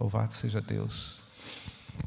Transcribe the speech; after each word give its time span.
Louvado 0.00 0.32
seja 0.32 0.60
Deus. 0.60 1.18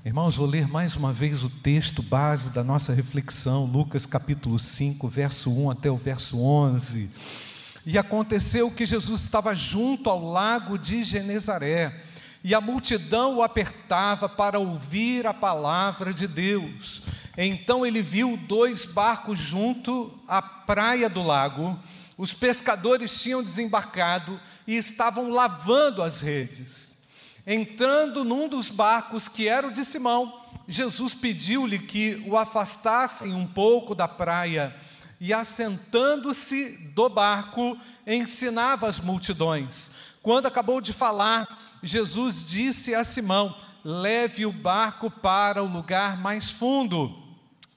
Irmãos, 0.05 0.38
vou 0.38 0.47
ler 0.47 0.65
mais 0.65 0.95
uma 0.95 1.11
vez 1.11 1.43
o 1.43 1.49
texto 1.49 2.02
base 2.02 2.49
da 2.49 2.64
nossa 2.64 2.94
reflexão, 2.94 3.65
Lucas 3.65 4.05
capítulo 4.05 4.57
5, 4.57 5.10
verso 5.10 5.51
1 5.51 5.71
até 5.71 5.91
o 5.91 5.97
verso 5.97 6.41
11. 6.41 7.12
E 7.85 7.97
aconteceu 7.97 8.71
que 8.71 8.85
Jesus 8.85 9.23
estava 9.23 9.54
junto 9.54 10.09
ao 10.09 10.23
lago 10.23 10.77
de 10.77 11.04
Genezaré, 11.04 12.01
e 12.41 12.55
a 12.55 12.62
multidão 12.62 13.35
o 13.35 13.44
apertava 13.44 14.29
para 14.29 14.58
ouvir 14.58 15.28
a 15.28 15.33
palavra 15.33 16.14
de 16.14 16.28
Deus. 16.28 17.02
Então 17.38 17.86
ele 17.86 18.02
viu 18.02 18.38
dois 18.38 18.86
barcos 18.86 19.38
junto 19.38 20.18
à 20.30 20.42
praia 20.42 21.10
do 21.10 21.21
lago. 21.21 21.78
Os 22.18 22.34
pescadores 22.34 23.21
tinham 23.21 23.44
desembarcado 23.44 24.39
e 24.66 24.78
estavam 24.78 25.30
lavando 25.30 26.02
as 26.02 26.21
redes. 26.21 26.91
Entrando 27.54 28.24
num 28.24 28.48
dos 28.48 28.70
barcos 28.70 29.28
que 29.28 29.46
era 29.46 29.68
o 29.68 29.73
de 29.73 29.84
Simão, 29.84 30.42
Jesus 30.70 31.14
pediu-lhe 31.14 31.80
que 31.80 32.23
o 32.26 32.38
afastassem 32.38 33.34
um 33.34 33.46
pouco 33.46 33.94
da 33.94 34.08
praia 34.08 34.73
e, 35.20 35.34
assentando-se 35.34 36.70
do 36.95 37.09
barco, 37.09 37.78
ensinava 38.08 38.88
as 38.88 39.02
multidões. 39.02 39.92
Quando 40.23 40.45
acabou 40.45 40.80
de 40.80 40.94
falar, 40.94 41.59
Jesus 41.84 42.45
disse 42.50 42.95
a 42.95 43.04
Simão: 43.04 43.54
Leve 43.84 44.45
o 44.45 44.54
barco 44.54 45.12
para 45.12 45.62
o 45.62 45.68
lugar 45.68 46.18
mais 46.18 46.52
fundo, 46.52 47.14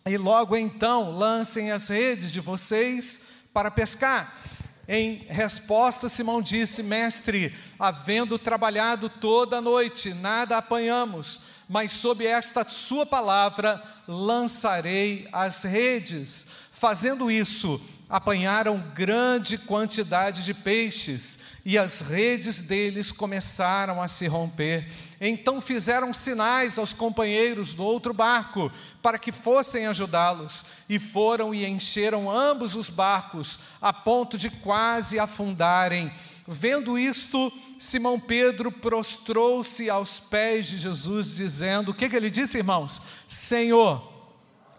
e 0.07 0.17
logo 0.17 0.57
então 0.57 1.11
lancem 1.11 1.73
as 1.73 1.89
redes 1.89 2.31
de 2.31 2.39
vocês 2.39 3.23
para 3.53 3.73
pescar. 3.73 4.39
Em 4.87 5.27
resposta, 5.29 6.09
Simão 6.09 6.43
disse: 6.43 6.83
Mestre, 6.83 7.55
havendo 7.79 8.39
trabalhado 8.39 9.09
toda 9.09 9.59
a 9.59 9.63
noite, 9.63 10.13
nada 10.13 10.59
apanhamos, 10.59 11.41
mas 11.69 11.93
sob 11.93 12.27
esta 12.27 12.67
sua 12.69 13.07
palavra 13.07 13.83
lançarei 14.07 15.29
as 15.33 15.65
redes. 15.65 16.47
Fazendo 16.71 17.31
isso, 17.31 17.81
apanharam 18.15 18.79
grande 18.95 19.59
quantidade 19.59 20.45
de 20.45 20.55
peixes 20.55 21.41
e 21.65 21.77
as 21.77 22.01
redes 22.01 22.61
deles 22.61 23.11
começaram 23.11 24.01
a 24.01 24.07
se 24.07 24.29
romper. 24.29 24.89
Então 25.21 25.61
fizeram 25.61 26.15
sinais 26.15 26.79
aos 26.79 26.95
companheiros 26.95 27.75
do 27.75 27.83
outro 27.83 28.15
barco 28.15 28.71
para 29.03 29.19
que 29.19 29.33
fossem 29.33 29.89
ajudá-los, 29.89 30.65
e 30.89 31.01
foram 31.01 31.53
e 31.53 31.67
encheram 31.67 32.31
ambos 32.31 32.77
os 32.77 32.89
barcos, 32.89 33.59
a 33.83 33.93
ponto 33.93 34.39
de 34.39 34.49
quase 34.49 35.19
afundarem. 35.19 36.13
Vendo 36.47 36.97
isto, 36.97 37.53
Simão 37.81 38.21
Pedro 38.21 38.71
prostrou-se 38.71 39.91
aos 39.91 40.21
pés 40.21 40.69
de 40.69 40.79
Jesus, 40.79 41.35
dizendo: 41.35 41.91
O 41.91 41.95
que, 41.95 42.09
que 42.09 42.15
ele 42.15 42.31
disse, 42.31 42.59
irmãos? 42.59 43.03
Senhor, 43.27 44.09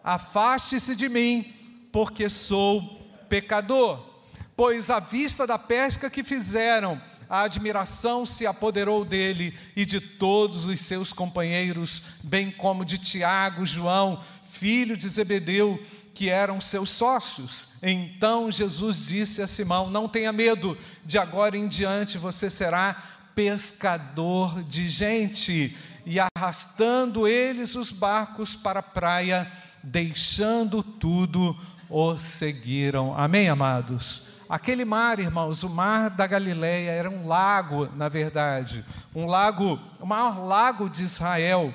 afaste-se 0.01 0.95
de 0.95 1.09
mim, 1.09 1.53
porque 1.91 2.29
sou 2.29 2.94
pecador. 3.29 4.15
Pois 4.55 4.89
à 4.89 4.99
vista 4.99 5.45
da 5.45 5.59
pesca 5.59 6.09
que 6.09 6.23
fizeram, 6.23 7.01
a 7.29 7.41
admiração 7.41 8.25
se 8.25 8.45
apoderou 8.45 9.03
dele 9.03 9.57
e 9.75 9.85
de 9.85 9.99
todos 9.99 10.65
os 10.65 10.79
seus 10.81 11.11
companheiros, 11.11 12.01
bem 12.23 12.51
como 12.51 12.85
de 12.85 12.97
Tiago, 12.97 13.65
João, 13.65 14.21
filho 14.49 14.95
de 14.95 15.07
Zebedeu, 15.09 15.81
que 16.13 16.29
eram 16.29 16.61
seus 16.61 16.91
sócios. 16.91 17.67
Então 17.83 18.51
Jesus 18.51 19.05
disse 19.05 19.41
a 19.41 19.47
Simão: 19.47 19.89
Não 19.89 20.07
tenha 20.07 20.31
medo, 20.31 20.77
de 21.03 21.17
agora 21.17 21.57
em 21.57 21.67
diante 21.67 22.17
você 22.17 22.49
será 22.49 23.03
pescador 23.35 24.63
de 24.63 24.87
gente. 24.87 25.75
E 26.05 26.17
arrastando 26.19 27.27
eles 27.27 27.75
os 27.75 27.91
barcos 27.91 28.55
para 28.55 28.79
a 28.79 28.83
praia, 28.83 29.51
deixando 29.83 30.83
tudo, 30.83 31.57
o 31.89 32.17
seguiram. 32.17 33.17
Amém, 33.17 33.49
amados? 33.49 34.23
Aquele 34.47 34.85
mar, 34.85 35.19
irmãos, 35.19 35.63
o 35.63 35.69
mar 35.69 36.09
da 36.09 36.27
Galileia 36.27 36.91
era 36.91 37.09
um 37.09 37.27
lago, 37.27 37.89
na 37.95 38.07
verdade, 38.07 38.85
um 39.13 39.25
lago, 39.25 39.79
o 39.99 40.05
maior 40.05 40.39
lago 40.39 40.89
de 40.89 41.03
Israel, 41.03 41.73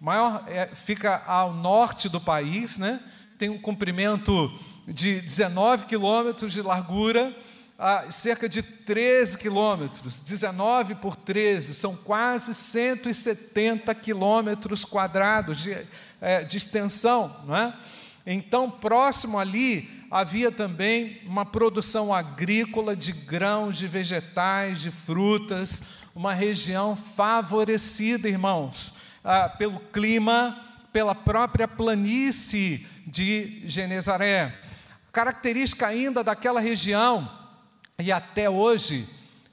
maior 0.00 0.44
é, 0.46 0.66
fica 0.66 1.22
ao 1.26 1.52
norte 1.54 2.08
do 2.08 2.20
país, 2.20 2.76
né? 2.76 3.00
Tem 3.38 3.48
um 3.48 3.58
comprimento 3.58 4.52
de 4.86 5.20
19 5.20 5.86
quilômetros 5.86 6.52
de 6.52 6.60
largura, 6.60 7.34
a 7.78 8.10
cerca 8.10 8.46
de 8.46 8.62
13 8.62 9.38
quilômetros, 9.38 10.20
19 10.20 10.96
por 10.96 11.16
13, 11.16 11.74
são 11.74 11.96
quase 11.96 12.54
170 12.54 13.94
quilômetros 13.94 14.84
quadrados 14.84 15.62
de, 15.62 15.86
é, 16.20 16.44
de 16.44 16.58
extensão, 16.58 17.34
não 17.46 17.56
é? 17.56 17.74
Então, 18.32 18.70
próximo 18.70 19.40
ali, 19.40 19.90
havia 20.08 20.52
também 20.52 21.20
uma 21.26 21.44
produção 21.44 22.14
agrícola 22.14 22.94
de 22.94 23.10
grãos, 23.10 23.76
de 23.76 23.88
vegetais, 23.88 24.80
de 24.80 24.92
frutas, 24.92 25.82
uma 26.14 26.32
região 26.32 26.94
favorecida, 26.94 28.28
irmãos, 28.28 28.94
ah, 29.24 29.48
pelo 29.48 29.80
clima, 29.80 30.56
pela 30.92 31.12
própria 31.12 31.66
planície 31.66 32.86
de 33.04 33.62
Genezaré. 33.64 34.56
Característica 35.10 35.88
ainda 35.88 36.22
daquela 36.22 36.60
região, 36.60 37.28
e 37.98 38.12
até 38.12 38.48
hoje, 38.48 39.08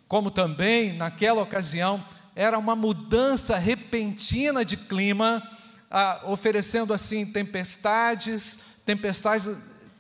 como 0.08 0.30
também 0.30 0.94
naquela 0.94 1.42
ocasião, 1.42 2.06
era 2.36 2.60
uma 2.60 2.76
mudança 2.76 3.58
repentina 3.58 4.64
de 4.64 4.78
clima 4.78 5.42
ah, 5.90 6.22
oferecendo 6.26 6.94
assim 6.94 7.26
tempestades, 7.26 8.60
tempestades, 8.86 9.50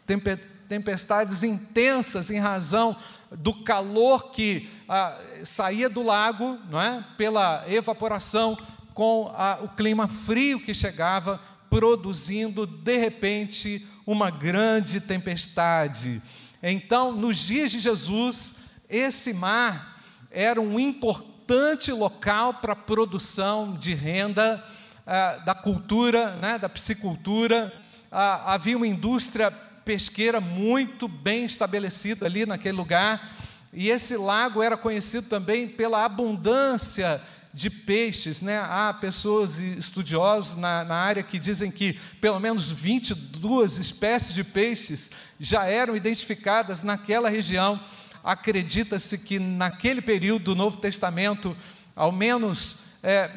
tempe, 0.06 0.38
tempestades 0.68 1.44
intensas 1.44 2.30
em 2.30 2.40
razão 2.40 2.96
do 3.31 3.53
calor 3.64 4.31
que 4.31 4.70
ah, 4.88 5.18
saía 5.44 5.90
do 5.90 6.03
lago, 6.03 6.59
não 6.70 6.81
é? 6.81 7.06
pela 7.18 7.64
evaporação, 7.68 8.58
com 8.94 9.31
o 9.62 9.70
clima 9.70 10.08
frio 10.08 10.59
que 10.59 10.74
chegava, 10.74 11.40
produzindo 11.70 12.66
de 12.66 12.98
repente 12.98 13.86
uma 14.08 14.31
grande 14.31 15.00
tempestade. 15.00 16.19
Então, 16.64 17.12
nos 17.12 17.38
dias 17.38 17.72
de 17.72 17.80
Jesus, 17.80 18.56
esse 18.90 19.34
mar 19.34 20.02
era 20.31 20.59
um 20.59 20.80
importante 20.80 21.92
local 21.92 22.56
para 22.56 22.75
produção 22.75 23.75
de 23.75 23.94
renda 23.94 24.64
ah, 25.07 25.38
da 25.45 25.56
cultura, 25.56 26.35
né, 26.35 26.59
da 26.59 26.68
piscicultura. 26.68 27.73
Ah, 28.12 28.53
havia 28.53 28.75
uma 28.75 28.85
indústria 28.85 29.50
pesqueira 29.50 30.41
muito 30.41 31.07
bem 31.07 31.45
estabelecida 31.45 32.25
ali 32.25 32.45
naquele 32.45 32.75
lugar. 32.75 33.31
E 33.72 33.90
esse 33.90 34.18
lago 34.18 34.62
era 34.62 34.75
conhecido 34.75 35.29
também 35.29 35.66
pela 35.66 36.03
abundância 36.03 37.22
de 37.53 37.69
peixes. 37.69 38.41
Né? 38.41 38.59
Há 38.59 38.94
pessoas 38.94 39.59
estudiosos 39.59 40.57
na, 40.57 40.84
na, 40.84 40.95
área 40.95 41.24
que 41.24 41.39
dizem 41.39 41.72
que 41.72 41.97
pelo 42.19 42.39
menos 42.39 42.69
22 42.69 43.78
espécies 43.78 44.34
de 44.35 44.44
peixes 44.44 45.09
já 45.39 45.66
eram 45.66 45.95
identificadas 45.95 46.84
naquela 46.84 47.29
região. 47.29 47.79
Acredita-se 48.22 49.18
que 49.18 49.39
naquele 49.39 50.01
período 50.01 50.44
do 50.44 50.56
Novo 50.56 50.78
Testamento, 50.78 51.56
ao 51.95 52.12
menos 52.12 52.75
é, 53.01 53.31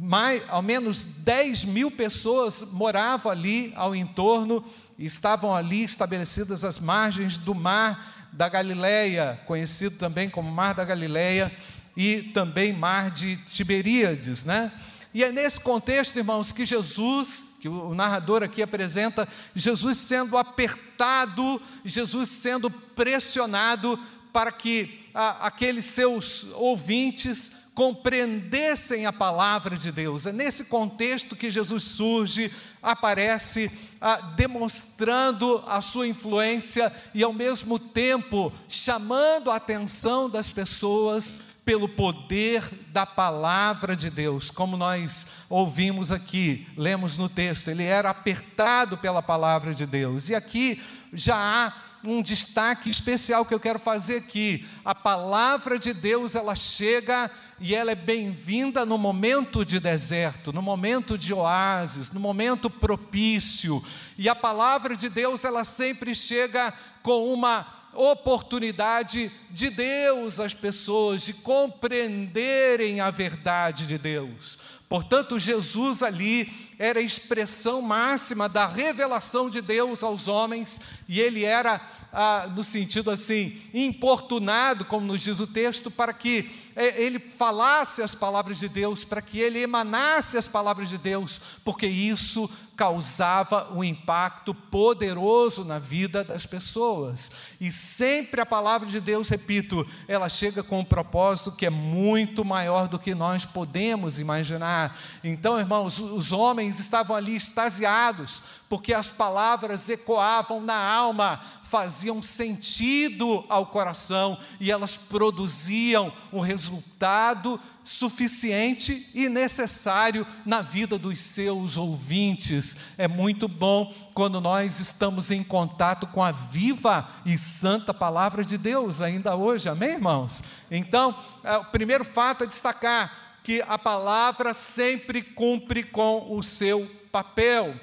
mais, 0.00 0.42
ao 0.48 0.62
menos 0.62 1.04
10 1.04 1.64
mil 1.64 1.90
pessoas 1.90 2.62
moravam 2.70 3.32
ali 3.32 3.72
ao 3.74 3.96
entorno 3.96 4.64
e 4.96 5.04
estavam 5.04 5.52
ali 5.52 5.82
estabelecidas 5.82 6.62
as 6.62 6.78
margens 6.78 7.36
do 7.36 7.52
mar 7.52 8.28
da 8.32 8.48
Galileia, 8.48 9.40
conhecido 9.46 9.96
também 9.96 10.30
como 10.30 10.48
Mar 10.50 10.72
da 10.72 10.84
Galileia 10.84 11.50
e 11.96 12.22
também 12.22 12.72
Mar 12.72 13.10
de 13.10 13.36
Tiberíades, 13.48 14.44
né? 14.44 14.70
E 15.12 15.24
é 15.24 15.32
nesse 15.32 15.58
contexto, 15.58 16.16
irmãos, 16.16 16.52
que 16.52 16.64
Jesus, 16.64 17.46
que 17.60 17.68
o 17.68 17.94
narrador 17.94 18.44
aqui 18.44 18.62
apresenta, 18.62 19.26
Jesus 19.52 19.98
sendo 19.98 20.36
apertado, 20.36 21.60
Jesus 21.84 22.28
sendo 22.28 22.70
pressionado 22.70 23.98
para 24.32 24.52
que 24.52 25.06
a, 25.12 25.46
aqueles 25.48 25.86
seus 25.86 26.46
ouvintes 26.54 27.50
compreendessem 27.78 29.06
a 29.06 29.12
palavra 29.12 29.76
de 29.76 29.92
Deus. 29.92 30.26
É 30.26 30.32
nesse 30.32 30.64
contexto 30.64 31.36
que 31.36 31.48
Jesus 31.48 31.84
surge, 31.84 32.50
aparece, 32.82 33.70
ah, 34.00 34.16
demonstrando 34.34 35.62
a 35.64 35.80
sua 35.80 36.08
influência 36.08 36.92
e, 37.14 37.22
ao 37.22 37.32
mesmo 37.32 37.78
tempo, 37.78 38.52
chamando 38.68 39.48
a 39.48 39.54
atenção 39.54 40.28
das 40.28 40.50
pessoas 40.50 41.40
pelo 41.64 41.88
poder 41.88 42.64
da 42.88 43.06
palavra 43.06 43.94
de 43.94 44.10
Deus, 44.10 44.50
como 44.50 44.76
nós 44.76 45.26
ouvimos 45.48 46.10
aqui, 46.10 46.66
lemos 46.76 47.16
no 47.16 47.28
texto, 47.28 47.68
ele 47.68 47.84
era 47.84 48.10
apertado 48.10 48.98
pela 48.98 49.22
palavra 49.22 49.72
de 49.72 49.86
Deus. 49.86 50.30
E 50.30 50.34
aqui 50.34 50.82
já 51.12 51.36
há 51.36 51.72
um 52.04 52.22
destaque 52.22 52.88
especial 52.88 53.44
que 53.44 53.52
eu 53.52 53.60
quero 53.60 53.78
fazer 53.78 54.16
aqui. 54.16 54.66
A 54.84 54.94
palavra 54.94 55.78
de 55.78 55.92
Deus, 55.92 56.34
ela 56.34 56.54
chega 56.54 57.30
e 57.58 57.74
ela 57.74 57.90
é 57.90 57.94
bem-vinda 57.94 58.86
no 58.86 58.96
momento 58.96 59.64
de 59.64 59.80
deserto, 59.80 60.52
no 60.52 60.62
momento 60.62 61.18
de 61.18 61.34
oásis, 61.34 62.10
no 62.10 62.20
momento 62.20 62.70
propício. 62.70 63.82
E 64.16 64.28
a 64.28 64.34
palavra 64.34 64.96
de 64.96 65.08
Deus, 65.08 65.44
ela 65.44 65.64
sempre 65.64 66.14
chega 66.14 66.72
com 67.02 67.32
uma 67.32 67.66
oportunidade 67.94 69.32
de 69.50 69.70
Deus 69.70 70.38
às 70.38 70.54
pessoas 70.54 71.22
de 71.22 71.32
compreenderem 71.32 73.00
a 73.00 73.10
verdade 73.10 73.86
de 73.86 73.98
Deus. 73.98 74.58
Portanto, 74.88 75.38
Jesus 75.38 76.02
ali 76.02 76.67
era 76.78 77.00
a 77.00 77.02
expressão 77.02 77.82
máxima 77.82 78.48
da 78.48 78.66
revelação 78.66 79.50
de 79.50 79.60
Deus 79.60 80.02
aos 80.02 80.28
homens, 80.28 80.80
e 81.08 81.20
ele 81.20 81.44
era, 81.44 81.80
ah, 82.12 82.48
no 82.54 82.62
sentido 82.62 83.10
assim, 83.10 83.60
importunado, 83.74 84.84
como 84.84 85.06
nos 85.06 85.22
diz 85.22 85.40
o 85.40 85.46
texto, 85.46 85.90
para 85.90 86.12
que 86.12 86.48
eh, 86.76 87.02
ele 87.02 87.18
falasse 87.18 88.02
as 88.02 88.14
palavras 88.14 88.58
de 88.58 88.68
Deus, 88.68 89.04
para 89.04 89.20
que 89.20 89.40
ele 89.40 89.58
emanasse 89.58 90.38
as 90.38 90.46
palavras 90.46 90.88
de 90.88 90.96
Deus, 90.96 91.40
porque 91.64 91.86
isso 91.86 92.48
causava 92.76 93.68
um 93.72 93.82
impacto 93.82 94.54
poderoso 94.54 95.64
na 95.64 95.80
vida 95.80 96.22
das 96.22 96.46
pessoas. 96.46 97.28
E 97.60 97.72
sempre 97.72 98.40
a 98.40 98.46
palavra 98.46 98.88
de 98.88 99.00
Deus, 99.00 99.28
repito, 99.28 99.84
ela 100.06 100.28
chega 100.28 100.62
com 100.62 100.78
um 100.78 100.84
propósito 100.84 101.50
que 101.50 101.66
é 101.66 101.70
muito 101.70 102.44
maior 102.44 102.86
do 102.86 102.96
que 102.96 103.16
nós 103.16 103.44
podemos 103.44 104.20
imaginar. 104.20 104.96
Então, 105.24 105.58
irmãos, 105.58 105.98
os 105.98 106.30
homens 106.30 106.67
estavam 106.76 107.16
ali 107.16 107.34
extasiados, 107.34 108.42
porque 108.68 108.92
as 108.92 109.08
palavras 109.08 109.88
ecoavam 109.88 110.60
na 110.60 110.76
alma, 110.76 111.40
faziam 111.62 112.20
sentido 112.22 113.44
ao 113.48 113.66
coração 113.66 114.38
e 114.60 114.70
elas 114.70 114.96
produziam 114.96 116.12
um 116.32 116.40
resultado 116.40 117.60
suficiente 117.84 119.08
e 119.14 119.28
necessário 119.28 120.26
na 120.44 120.60
vida 120.60 120.98
dos 120.98 121.18
seus 121.20 121.76
ouvintes. 121.76 122.76
É 122.98 123.08
muito 123.08 123.48
bom 123.48 123.92
quando 124.12 124.40
nós 124.40 124.80
estamos 124.80 125.30
em 125.30 125.42
contato 125.42 126.06
com 126.08 126.22
a 126.22 126.30
viva 126.30 127.08
e 127.24 127.38
santa 127.38 127.94
palavra 127.94 128.44
de 128.44 128.58
Deus, 128.58 129.00
ainda 129.00 129.34
hoje, 129.36 129.68
amém, 129.68 129.92
irmãos? 129.92 130.42
Então, 130.70 131.16
é, 131.42 131.56
o 131.56 131.64
primeiro 131.66 132.04
fato 132.04 132.44
é 132.44 132.46
destacar 132.46 133.27
que 133.48 133.64
a 133.66 133.78
palavra 133.78 134.52
sempre 134.52 135.22
cumpre 135.22 135.82
com 135.82 136.36
o 136.36 136.42
seu 136.42 136.86
papel. 137.10 137.80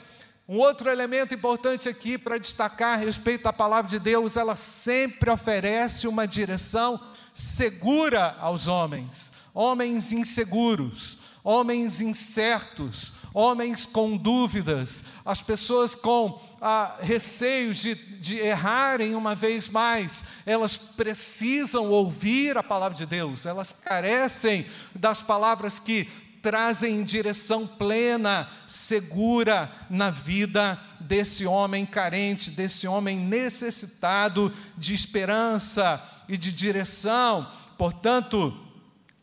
Um 0.47 0.59
outro 0.59 0.87
elemento 0.87 1.33
importante 1.33 1.89
aqui 1.89 2.19
para 2.19 2.37
destacar 2.37 2.93
a 2.93 3.01
respeito 3.01 3.47
à 3.47 3.51
palavra 3.51 3.89
de 3.89 3.97
Deus, 3.97 4.37
ela 4.37 4.55
sempre 4.55 5.27
oferece 5.31 6.07
uma 6.07 6.27
direção 6.27 7.01
segura 7.33 8.37
aos 8.39 8.67
homens 8.67 9.33
homens 9.55 10.11
inseguros, 10.11 11.17
homens 11.41 12.01
incertos, 12.01 13.13
homens 13.35 13.85
com 13.85 14.15
dúvidas, 14.15 15.03
as 15.25 15.41
pessoas 15.41 15.93
com 15.93 16.41
ah, 16.61 16.95
receios 17.01 17.79
de, 17.79 17.93
de 17.93 18.37
errarem 18.39 19.13
uma 19.13 19.35
vez 19.35 19.67
mais, 19.67 20.23
elas 20.45 20.77
precisam 20.77 21.91
ouvir 21.91 22.57
a 22.57 22.63
palavra 22.63 22.97
de 22.97 23.05
Deus, 23.05 23.45
elas 23.45 23.73
carecem 23.73 24.65
das 24.95 25.21
palavras 25.21 25.81
que 25.81 26.07
trazem 26.41 27.03
direção 27.03 27.67
plena, 27.67 28.47
segura 28.67 29.69
na 29.89 30.11
vida 30.11 30.79
desse 30.99 31.45
homem 31.45 31.85
carente, 31.85 32.51
desse 32.51 32.87
homem 32.87 33.19
necessitado 33.19 34.53
de 34.77 34.93
esperança 34.93 36.01
e 36.29 36.37
de 36.37 36.53
direção. 36.53 37.49
Portanto, 37.77 38.64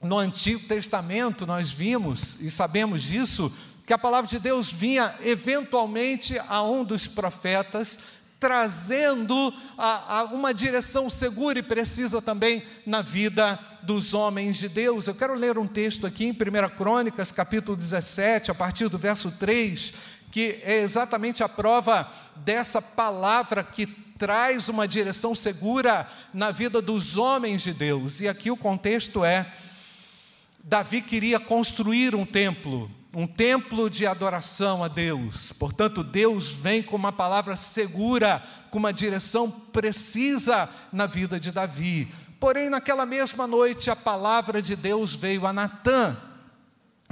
no 0.02 0.19
Antigo 0.19 0.66
Testamento 0.66 1.46
nós 1.46 1.70
vimos 1.70 2.37
e 2.40 2.50
sabemos 2.50 3.02
disso, 3.02 3.52
que 3.87 3.93
a 3.93 3.99
palavra 3.99 4.28
de 4.28 4.38
Deus 4.38 4.72
vinha 4.72 5.14
eventualmente 5.22 6.38
a 6.49 6.62
um 6.62 6.84
dos 6.84 7.06
profetas, 7.06 7.99
trazendo 8.38 9.54
a, 9.78 10.19
a 10.19 10.25
uma 10.25 10.52
direção 10.52 11.08
segura 11.08 11.60
e 11.60 11.62
precisa 11.62 12.20
também 12.20 12.64
na 12.84 13.00
vida 13.00 13.58
dos 13.82 14.14
homens 14.14 14.56
de 14.56 14.69
Deus. 14.69 15.06
Eu 15.06 15.14
quero 15.14 15.34
ler 15.34 15.56
um 15.58 15.66
texto 15.66 16.06
aqui 16.06 16.25
em 16.25 16.32
1 16.32 16.76
Crônicas, 16.76 17.31
capítulo 17.31 17.76
17, 17.76 18.50
a 18.50 18.54
partir 18.54 18.88
do 18.88 18.99
verso 18.99 19.31
3, 19.31 19.93
que 20.32 20.60
é 20.64 20.81
exatamente 20.81 21.44
a 21.44 21.49
prova 21.49 22.10
dessa 22.37 22.82
palavra 22.82 23.62
que 23.62 23.87
traz 23.87 24.69
uma 24.69 24.87
direção 24.87 25.34
segura 25.34 26.08
na 26.32 26.50
vida 26.50 26.81
dos 26.81 27.16
homens 27.16 27.62
de 27.62 27.72
Deus. 27.72 28.20
E 28.20 28.28
aqui 28.28 28.50
o 28.50 28.56
contexto 28.56 29.25
é 29.25 29.52
Davi 30.64 31.03
queria 31.03 31.41
construir 31.41 32.14
um 32.14 32.25
templo, 32.25 32.91
um 33.14 33.26
templo 33.26 33.91
de 33.91 34.06
adoração 34.06 34.82
a 34.82 34.88
Deus. 34.88 35.53
Portanto, 35.53 36.05
Deus 36.05 36.50
vem 36.50 36.82
com 36.82 36.97
uma 36.97 37.12
palavra 37.12 37.56
segura, 37.56 38.43
com 38.70 38.79
uma 38.79 38.93
direção 38.93 39.50
precisa 39.50 40.69
na 40.93 41.06
vida 41.06 41.41
de 41.41 41.50
Davi. 41.50 42.12
Porém, 42.38 42.70
naquela 42.70 43.05
mesma 43.05 43.47
noite, 43.47 43.91
a 43.91 43.97
palavra 43.97 44.62
de 44.62 44.75
Deus 44.75 45.14
veio 45.14 45.47
a 45.47 45.53
Natã, 45.53 46.17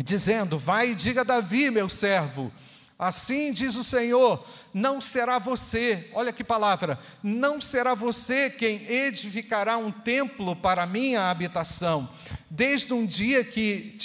dizendo: 0.02 0.58
Vai 0.58 0.91
e 0.91 0.94
diga 0.94 1.20
a 1.20 1.25
Davi, 1.25 1.70
meu 1.70 1.88
servo, 1.88 2.52
Assim 3.00 3.50
diz 3.50 3.76
o 3.76 3.82
Senhor: 3.82 4.44
não 4.75 5.00
será 5.00 5.38
você, 5.38 6.11
olha 6.12 6.35
que 6.35 6.44
palavra, 6.44 6.99
não 7.23 7.58
será 7.58 7.94
você 7.94 8.50
quem 8.50 8.87
edificará 8.87 9.79
um 9.79 9.91
templo 9.91 10.55
para 10.55 10.82
a 10.82 10.87
minha 10.87 11.31
habitação. 11.31 12.11
Desde 12.50 12.93
um 12.93 13.06
dia 13.06 13.43
que 13.43 13.97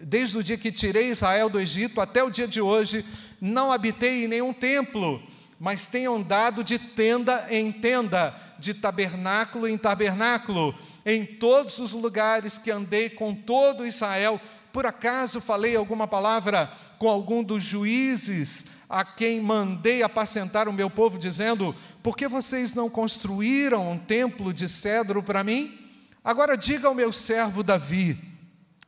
desde 0.00 0.38
o 0.38 0.42
dia 0.42 0.56
que 0.56 0.70
tirei 0.70 1.08
Israel 1.08 1.50
do 1.50 1.58
Egito 1.58 2.00
até 2.00 2.22
o 2.22 2.30
dia 2.30 2.46
de 2.46 2.60
hoje, 2.60 3.04
não 3.40 3.72
habitei 3.72 4.24
em 4.24 4.28
nenhum 4.28 4.52
templo, 4.52 5.20
mas 5.58 5.86
tenho 5.86 6.14
andado 6.14 6.62
de 6.62 6.78
tenda 6.78 7.46
em 7.50 7.72
tenda, 7.72 8.34
de 8.58 8.74
tabernáculo 8.74 9.66
em 9.66 9.76
tabernáculo, 9.76 10.74
em 11.04 11.24
todos 11.24 11.78
os 11.78 11.92
lugares 11.92 12.58
que 12.58 12.70
andei 12.70 13.10
com 13.10 13.34
todo 13.34 13.86
Israel 13.86 14.40
por 14.72 14.86
acaso 14.86 15.40
falei 15.40 15.74
alguma 15.74 16.06
palavra 16.06 16.70
com 16.98 17.08
algum 17.08 17.42
dos 17.42 17.62
juízes 17.62 18.66
a 18.88 19.04
quem 19.04 19.40
mandei 19.40 20.02
apacentar 20.02 20.68
o 20.68 20.72
meu 20.72 20.88
povo, 20.90 21.18
dizendo: 21.18 21.74
Por 22.02 22.16
que 22.16 22.28
vocês 22.28 22.74
não 22.74 22.88
construíram 22.88 23.90
um 23.90 23.98
templo 23.98 24.52
de 24.52 24.68
cedro 24.68 25.22
para 25.22 25.42
mim? 25.42 25.78
Agora 26.22 26.56
diga 26.56 26.86
ao 26.86 26.94
meu 26.94 27.12
servo 27.12 27.62
Davi: 27.62 28.18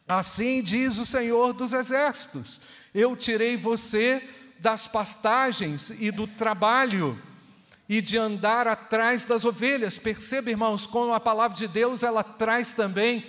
Assim 0.06 0.62
diz 0.62 0.98
o 0.98 1.06
Senhor 1.06 1.52
dos 1.52 1.72
Exércitos: 1.72 2.60
Eu 2.94 3.16
tirei 3.16 3.56
você 3.56 4.22
das 4.60 4.86
pastagens 4.86 5.90
e 5.98 6.10
do 6.10 6.26
trabalho 6.26 7.20
e 7.88 8.00
de 8.00 8.16
andar 8.16 8.68
atrás 8.68 9.24
das 9.24 9.44
ovelhas. 9.44 9.98
Perceba, 9.98 10.50
irmãos, 10.50 10.86
como 10.86 11.12
a 11.12 11.20
palavra 11.20 11.56
de 11.56 11.66
Deus 11.66 12.02
ela 12.02 12.22
traz 12.22 12.72
também 12.72 13.24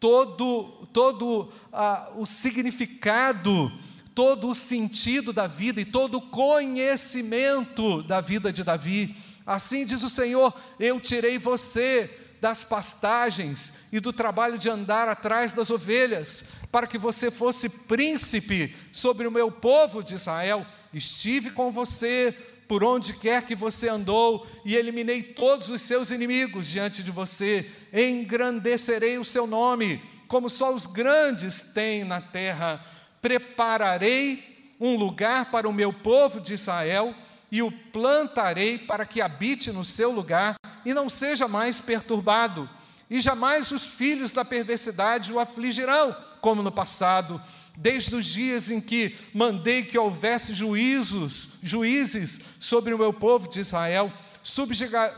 todo, 0.00 0.88
todo 0.92 1.52
ah, 1.72 2.10
o 2.16 2.26
significado, 2.26 3.70
todo 4.14 4.48
o 4.48 4.54
sentido 4.54 5.32
da 5.32 5.46
vida 5.46 5.80
e 5.80 5.84
todo 5.84 6.18
o 6.18 6.22
conhecimento 6.22 8.02
da 8.02 8.20
vida 8.20 8.52
de 8.52 8.64
Davi. 8.64 9.14
Assim 9.46 9.84
diz 9.84 10.02
o 10.02 10.10
Senhor: 10.10 10.52
Eu 10.80 10.98
tirei 11.00 11.38
você 11.38 12.10
das 12.42 12.64
pastagens 12.64 13.72
e 13.92 14.00
do 14.00 14.12
trabalho 14.12 14.58
de 14.58 14.68
andar 14.68 15.08
atrás 15.08 15.52
das 15.52 15.70
ovelhas, 15.70 16.44
para 16.72 16.88
que 16.88 16.98
você 16.98 17.30
fosse 17.30 17.68
príncipe 17.68 18.74
sobre 18.90 19.28
o 19.28 19.30
meu 19.30 19.48
povo 19.48 20.02
de 20.02 20.16
Israel. 20.16 20.66
Estive 20.92 21.52
com 21.52 21.70
você 21.70 22.36
por 22.66 22.82
onde 22.82 23.12
quer 23.12 23.42
que 23.42 23.54
você 23.54 23.88
andou, 23.88 24.44
e 24.64 24.74
eliminei 24.74 25.22
todos 25.22 25.68
os 25.68 25.82
seus 25.82 26.10
inimigos 26.10 26.66
diante 26.66 27.04
de 27.04 27.12
você, 27.12 27.70
engrandecerei 27.92 29.18
o 29.18 29.24
seu 29.24 29.46
nome, 29.46 30.02
como 30.26 30.50
só 30.50 30.74
os 30.74 30.86
grandes 30.86 31.62
têm 31.62 32.02
na 32.02 32.20
terra. 32.20 32.84
Prepararei 33.20 34.74
um 34.80 34.96
lugar 34.96 35.50
para 35.50 35.68
o 35.68 35.72
meu 35.72 35.92
povo 35.92 36.40
de 36.40 36.54
Israel, 36.54 37.14
e 37.52 37.62
o 37.62 37.70
plantarei 37.70 38.78
para 38.78 39.06
que 39.06 39.20
habite 39.20 39.70
no 39.70 39.84
seu 39.84 40.10
lugar 40.10 40.56
e 40.84 40.94
não 40.94 41.08
seja 41.08 41.46
mais 41.48 41.80
perturbado, 41.80 42.68
e 43.10 43.20
jamais 43.20 43.70
os 43.70 43.84
filhos 43.84 44.32
da 44.32 44.44
perversidade 44.44 45.32
o 45.32 45.38
afligirão, 45.38 46.16
como 46.40 46.62
no 46.62 46.72
passado 46.72 47.40
desde 47.76 48.14
os 48.14 48.26
dias 48.26 48.70
em 48.70 48.80
que 48.80 49.16
mandei 49.32 49.82
que 49.82 49.98
houvesse 49.98 50.54
juízos, 50.54 51.48
juízes 51.62 52.40
sobre 52.58 52.92
o 52.92 52.98
meu 52.98 53.12
povo 53.12 53.48
de 53.48 53.60
Israel, 53.60 54.12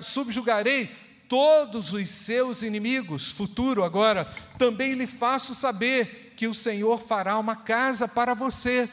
subjugarei 0.01 0.91
todos 1.29 1.93
os 1.93 2.09
seus 2.09 2.63
inimigos, 2.63 3.31
futuro 3.31 3.83
agora, 3.83 4.33
também 4.59 4.93
lhe 4.93 5.07
faço 5.07 5.55
saber 5.55 6.33
que 6.37 6.47
o 6.47 6.55
Senhor 6.55 6.99
fará 6.99 7.39
uma 7.39 7.57
casa 7.57 8.07
para 8.07 8.35
você, 8.35 8.89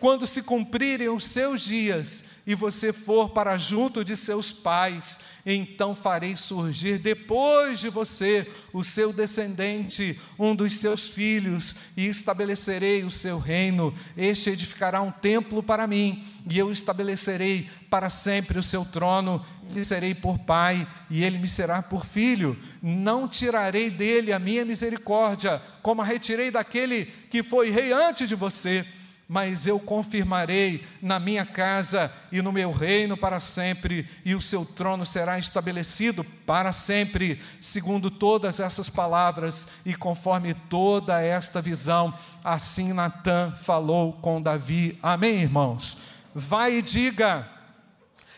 quando 0.00 0.26
se 0.26 0.42
cumprirem 0.42 1.08
os 1.08 1.24
seus 1.24 1.62
dias 1.62 2.24
e 2.48 2.54
você 2.54 2.94
for 2.94 3.28
para 3.28 3.58
junto 3.58 4.02
de 4.02 4.16
seus 4.16 4.54
pais, 4.54 5.20
então 5.44 5.94
farei 5.94 6.34
surgir 6.34 6.96
depois 6.96 7.78
de 7.78 7.90
você 7.90 8.46
o 8.72 8.82
seu 8.82 9.12
descendente, 9.12 10.18
um 10.38 10.56
dos 10.56 10.72
seus 10.72 11.10
filhos, 11.10 11.76
e 11.94 12.06
estabelecerei 12.06 13.04
o 13.04 13.10
seu 13.10 13.38
reino. 13.38 13.94
Este 14.16 14.48
edificará 14.48 15.02
um 15.02 15.10
templo 15.10 15.62
para 15.62 15.86
mim, 15.86 16.24
e 16.50 16.58
eu 16.58 16.72
estabelecerei 16.72 17.68
para 17.90 18.08
sempre 18.08 18.58
o 18.58 18.62
seu 18.62 18.82
trono. 18.82 19.44
Lhe 19.70 19.84
serei 19.84 20.14
por 20.14 20.38
pai, 20.38 20.88
e 21.10 21.22
ele 21.22 21.36
me 21.36 21.48
será 21.48 21.82
por 21.82 22.06
filho. 22.06 22.56
Não 22.80 23.28
tirarei 23.28 23.90
dele 23.90 24.32
a 24.32 24.38
minha 24.38 24.64
misericórdia, 24.64 25.60
como 25.82 26.00
a 26.00 26.04
retirei 26.04 26.50
daquele 26.50 27.12
que 27.28 27.42
foi 27.42 27.68
rei 27.68 27.92
antes 27.92 28.26
de 28.26 28.34
você 28.34 28.86
mas 29.28 29.66
eu 29.66 29.78
confirmarei 29.78 30.86
na 31.02 31.20
minha 31.20 31.44
casa 31.44 32.10
e 32.32 32.40
no 32.40 32.50
meu 32.50 32.72
reino 32.72 33.14
para 33.14 33.38
sempre, 33.38 34.08
e 34.24 34.34
o 34.34 34.40
seu 34.40 34.64
trono 34.64 35.04
será 35.04 35.38
estabelecido 35.38 36.24
para 36.24 36.72
sempre, 36.72 37.38
segundo 37.60 38.10
todas 38.10 38.58
essas 38.58 38.88
palavras 38.88 39.68
e 39.84 39.94
conforme 39.94 40.54
toda 40.54 41.20
esta 41.20 41.60
visão. 41.60 42.14
Assim 42.42 42.94
Natã 42.94 43.52
falou 43.52 44.14
com 44.14 44.40
Davi. 44.40 44.98
Amém, 45.02 45.42
irmãos? 45.42 45.98
Vai 46.34 46.76
e 46.76 46.82
diga, 46.82 47.46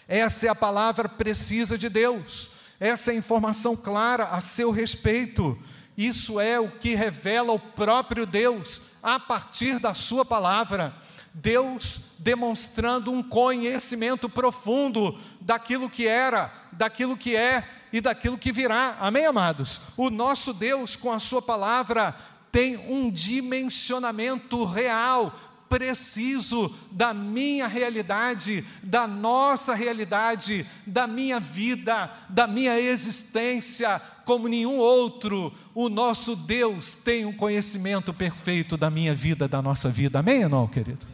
essa 0.08 0.46
é 0.46 0.48
a 0.48 0.56
palavra 0.56 1.08
precisa 1.08 1.78
de 1.78 1.88
Deus, 1.88 2.50
essa 2.80 3.12
é 3.12 3.14
a 3.14 3.18
informação 3.18 3.76
clara 3.76 4.24
a 4.24 4.40
seu 4.40 4.72
respeito. 4.72 5.56
Isso 5.96 6.40
é 6.40 6.58
o 6.58 6.70
que 6.70 6.94
revela 6.94 7.52
o 7.52 7.58
próprio 7.58 8.24
Deus 8.24 8.80
a 9.02 9.18
partir 9.18 9.78
da 9.78 9.94
Sua 9.94 10.24
palavra. 10.24 10.94
Deus 11.32 12.00
demonstrando 12.18 13.12
um 13.12 13.22
conhecimento 13.22 14.28
profundo 14.28 15.18
daquilo 15.40 15.88
que 15.88 16.06
era, 16.06 16.52
daquilo 16.72 17.16
que 17.16 17.36
é 17.36 17.68
e 17.92 18.00
daquilo 18.00 18.38
que 18.38 18.52
virá. 18.52 18.96
Amém, 19.00 19.26
amados? 19.26 19.80
O 19.96 20.10
nosso 20.10 20.52
Deus, 20.52 20.96
com 20.96 21.12
a 21.12 21.18
Sua 21.18 21.40
palavra, 21.40 22.14
tem 22.50 22.76
um 22.76 23.10
dimensionamento 23.10 24.64
real, 24.64 25.34
preciso 25.70 26.74
da 26.90 27.14
minha 27.14 27.68
realidade, 27.68 28.64
da 28.82 29.06
nossa 29.06 29.72
realidade, 29.72 30.66
da 30.84 31.06
minha 31.06 31.38
vida, 31.38 32.10
da 32.28 32.48
minha 32.48 32.78
existência, 32.78 34.02
como 34.24 34.48
nenhum 34.48 34.78
outro. 34.78 35.54
O 35.72 35.88
nosso 35.88 36.34
Deus 36.34 36.92
tem 36.94 37.24
um 37.24 37.32
conhecimento 37.32 38.12
perfeito 38.12 38.76
da 38.76 38.90
minha 38.90 39.14
vida, 39.14 39.46
da 39.46 39.62
nossa 39.62 39.88
vida. 39.88 40.18
Amém 40.18 40.42
ou 40.42 40.50
não, 40.50 40.66
querido? 40.66 41.06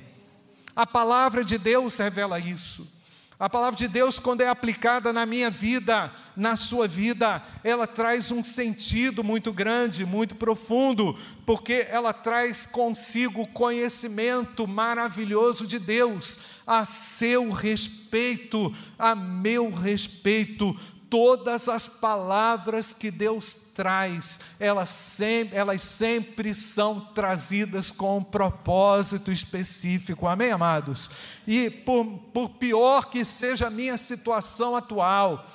A 0.74 0.86
palavra 0.86 1.44
de 1.44 1.58
Deus 1.58 1.98
revela 1.98 2.40
isso. 2.40 2.88
A 3.38 3.50
palavra 3.50 3.76
de 3.76 3.86
Deus, 3.86 4.18
quando 4.18 4.40
é 4.40 4.48
aplicada 4.48 5.12
na 5.12 5.26
minha 5.26 5.50
vida, 5.50 6.10
na 6.34 6.56
sua 6.56 6.88
vida, 6.88 7.42
ela 7.62 7.86
traz 7.86 8.32
um 8.32 8.42
sentido 8.42 9.22
muito 9.22 9.52
grande, 9.52 10.06
muito 10.06 10.34
profundo, 10.36 11.14
porque 11.44 11.86
ela 11.90 12.14
traz 12.14 12.64
consigo 12.64 13.46
conhecimento 13.48 14.66
maravilhoso 14.66 15.66
de 15.66 15.78
Deus, 15.78 16.38
a 16.66 16.86
seu 16.86 17.50
respeito, 17.50 18.74
a 18.98 19.14
meu 19.14 19.70
respeito, 19.70 20.74
todas 21.08 21.68
as 21.68 21.86
palavras 21.86 22.92
que 22.92 23.10
Deus 23.10 23.56
traz, 23.74 24.40
elas 24.58 24.88
sempre, 24.88 25.56
elas 25.56 25.82
sempre 25.82 26.54
são 26.54 27.00
trazidas 27.00 27.90
com 27.90 28.18
um 28.18 28.24
propósito 28.24 29.30
específico, 29.30 30.26
amém, 30.26 30.50
amados? 30.50 31.10
E 31.46 31.70
por, 31.70 32.04
por 32.32 32.50
pior 32.50 33.06
que 33.06 33.24
seja 33.24 33.66
a 33.66 33.70
minha 33.70 33.96
situação 33.96 34.74
atual, 34.74 35.46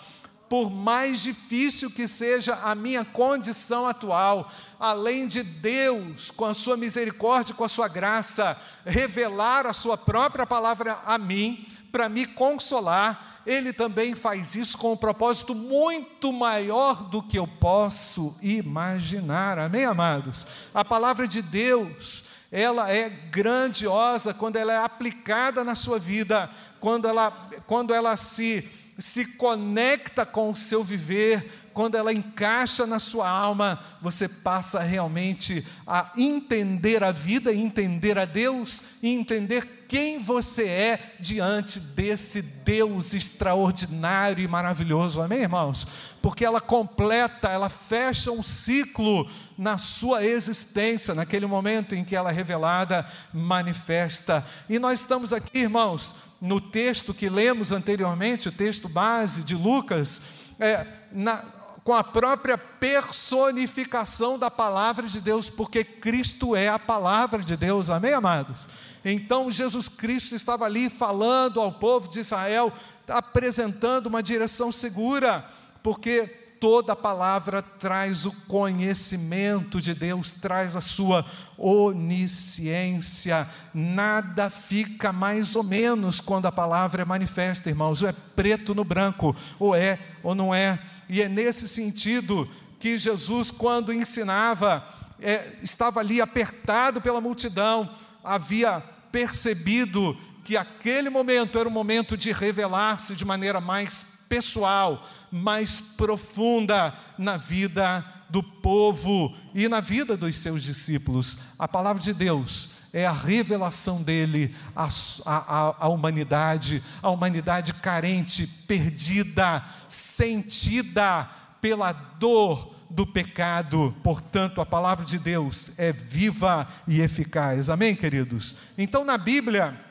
por 0.51 0.69
mais 0.69 1.21
difícil 1.21 1.89
que 1.89 2.09
seja 2.09 2.55
a 2.55 2.75
minha 2.75 3.05
condição 3.05 3.87
atual, 3.87 4.51
além 4.77 5.25
de 5.25 5.43
Deus, 5.43 6.29
com 6.29 6.43
a 6.43 6.53
sua 6.53 6.75
misericórdia, 6.75 7.55
com 7.55 7.63
a 7.63 7.69
sua 7.69 7.87
graça, 7.87 8.59
revelar 8.85 9.65
a 9.65 9.71
sua 9.71 9.95
própria 9.97 10.45
palavra 10.45 10.99
a 11.05 11.17
mim, 11.17 11.65
para 11.91 12.07
me 12.07 12.25
consolar, 12.25 13.41
ele 13.45 13.73
também 13.73 14.15
faz 14.15 14.55
isso 14.55 14.77
com 14.77 14.93
um 14.93 14.97
propósito 14.97 15.53
muito 15.53 16.31
maior 16.31 17.03
do 17.03 17.21
que 17.21 17.37
eu 17.37 17.47
posso 17.47 18.35
imaginar. 18.41 19.59
Amém, 19.59 19.85
amados? 19.85 20.45
A 20.73 20.85
palavra 20.85 21.27
de 21.27 21.41
Deus, 21.41 22.23
ela 22.51 22.89
é 22.89 23.09
grandiosa 23.09 24.33
quando 24.33 24.55
ela 24.55 24.73
é 24.73 24.77
aplicada 24.77 25.63
na 25.63 25.75
sua 25.75 25.97
vida, 25.97 26.49
quando 26.79 27.07
ela, 27.07 27.31
quando 27.65 27.93
ela 27.93 28.15
se, 28.15 28.69
se 28.97 29.25
conecta 29.25 30.25
com 30.25 30.49
o 30.51 30.55
seu 30.55 30.83
viver, 30.83 31.60
quando 31.73 31.95
ela 31.95 32.13
encaixa 32.13 32.85
na 32.85 32.99
sua 32.99 33.29
alma, 33.29 33.79
você 34.01 34.27
passa 34.27 34.79
realmente 34.79 35.65
a 35.85 36.11
entender 36.17 37.03
a 37.03 37.11
vida, 37.11 37.53
entender 37.53 38.17
a 38.17 38.25
Deus 38.25 38.81
e 39.01 39.09
entender 39.09 39.85
quem 39.91 40.19
você 40.19 40.67
é 40.67 41.15
diante 41.19 41.77
desse 41.77 42.41
Deus 42.41 43.13
extraordinário 43.13 44.41
e 44.41 44.47
maravilhoso. 44.47 45.21
Amém, 45.21 45.41
irmãos? 45.41 45.85
Porque 46.21 46.45
ela 46.45 46.61
completa, 46.61 47.49
ela 47.49 47.67
fecha 47.67 48.31
um 48.31 48.41
ciclo 48.41 49.29
na 49.57 49.77
sua 49.77 50.25
existência, 50.25 51.13
naquele 51.13 51.45
momento 51.45 51.93
em 51.93 52.05
que 52.05 52.15
ela 52.15 52.29
é 52.29 52.33
revelada, 52.33 53.05
manifesta. 53.33 54.45
E 54.69 54.79
nós 54.79 54.99
estamos 54.99 55.33
aqui, 55.33 55.59
irmãos, 55.59 56.15
no 56.39 56.61
texto 56.61 57.13
que 57.13 57.27
lemos 57.27 57.71
anteriormente, 57.73 58.47
o 58.47 58.51
texto 58.51 58.87
base 58.87 59.43
de 59.43 59.55
Lucas, 59.55 60.21
é, 60.57 60.87
na, 61.11 61.43
com 61.83 61.93
a 61.93 62.03
própria 62.03 62.57
personificação 62.57 64.37
da 64.37 64.51
palavra 64.51 65.07
de 65.07 65.19
Deus, 65.19 65.49
porque 65.49 65.83
Cristo 65.83 66.55
é 66.55 66.67
a 66.67 66.77
palavra 66.77 67.41
de 67.41 67.57
Deus, 67.57 67.89
amém, 67.89 68.13
amados? 68.13 68.67
Então 69.03 69.49
Jesus 69.49 69.87
Cristo 69.87 70.35
estava 70.35 70.65
ali 70.65 70.89
falando 70.89 71.59
ao 71.59 71.71
povo 71.71 72.07
de 72.07 72.19
Israel, 72.19 72.71
apresentando 73.07 74.07
uma 74.07 74.21
direção 74.21 74.71
segura, 74.71 75.45
porque 75.81 76.40
toda 76.61 76.95
palavra 76.95 77.63
traz 77.63 78.23
o 78.23 78.31
conhecimento 78.47 79.81
de 79.81 79.95
Deus, 79.95 80.31
traz 80.31 80.75
a 80.75 80.79
sua 80.79 81.25
onisciência. 81.57 83.49
Nada 83.73 84.47
fica 84.47 85.11
mais 85.11 85.55
ou 85.55 85.63
menos 85.63 86.21
quando 86.21 86.45
a 86.45 86.51
palavra 86.51 87.01
é 87.01 87.05
manifesta, 87.05 87.67
irmãos. 87.67 88.03
Ou 88.03 88.09
é 88.09 88.13
preto 88.13 88.75
no 88.75 88.83
branco, 88.83 89.35
ou 89.57 89.75
é 89.75 89.97
ou 90.21 90.35
não 90.35 90.53
é. 90.53 90.79
E 91.09 91.19
é 91.19 91.27
nesse 91.27 91.67
sentido 91.67 92.47
que 92.79 92.99
Jesus, 92.99 93.49
quando 93.49 93.91
ensinava, 93.91 94.87
é, 95.19 95.53
estava 95.63 95.99
ali 95.99 96.21
apertado 96.21 97.01
pela 97.01 97.19
multidão, 97.19 97.89
havia 98.23 98.83
percebido 99.11 100.15
que 100.43 100.55
aquele 100.55 101.09
momento 101.09 101.57
era 101.57 101.67
o 101.67 101.71
momento 101.71 102.15
de 102.15 102.31
revelar-se 102.31 103.15
de 103.15 103.25
maneira 103.25 103.59
mais 103.59 104.05
pessoal, 104.31 105.05
mais 105.29 105.81
profunda 105.97 106.93
na 107.17 107.35
vida 107.35 108.01
do 108.29 108.41
povo 108.41 109.35
e 109.53 109.67
na 109.67 109.81
vida 109.81 110.15
dos 110.15 110.37
seus 110.37 110.63
discípulos. 110.63 111.37
A 111.59 111.67
palavra 111.67 112.01
de 112.01 112.13
Deus 112.13 112.69
é 112.93 113.05
a 113.05 113.11
revelação 113.11 114.01
dele 114.01 114.55
à, 114.73 114.87
à, 115.25 115.75
à, 115.85 115.89
humanidade, 115.89 116.81
a 117.03 117.09
humanidade 117.09 117.73
carente, 117.73 118.47
perdida, 118.47 119.65
sentida 119.89 121.29
pela 121.59 121.91
dor 121.91 122.73
do 122.89 123.05
pecado. 123.05 123.93
Portanto, 124.01 124.61
a 124.61 124.65
palavra 124.65 125.03
de 125.03 125.19
Deus 125.19 125.71
é 125.77 125.91
viva 125.91 126.69
e 126.87 127.01
eficaz. 127.01 127.69
Amém, 127.69 127.97
queridos? 127.97 128.55
Então, 128.77 129.03
na 129.03 129.17
Bíblia, 129.17 129.90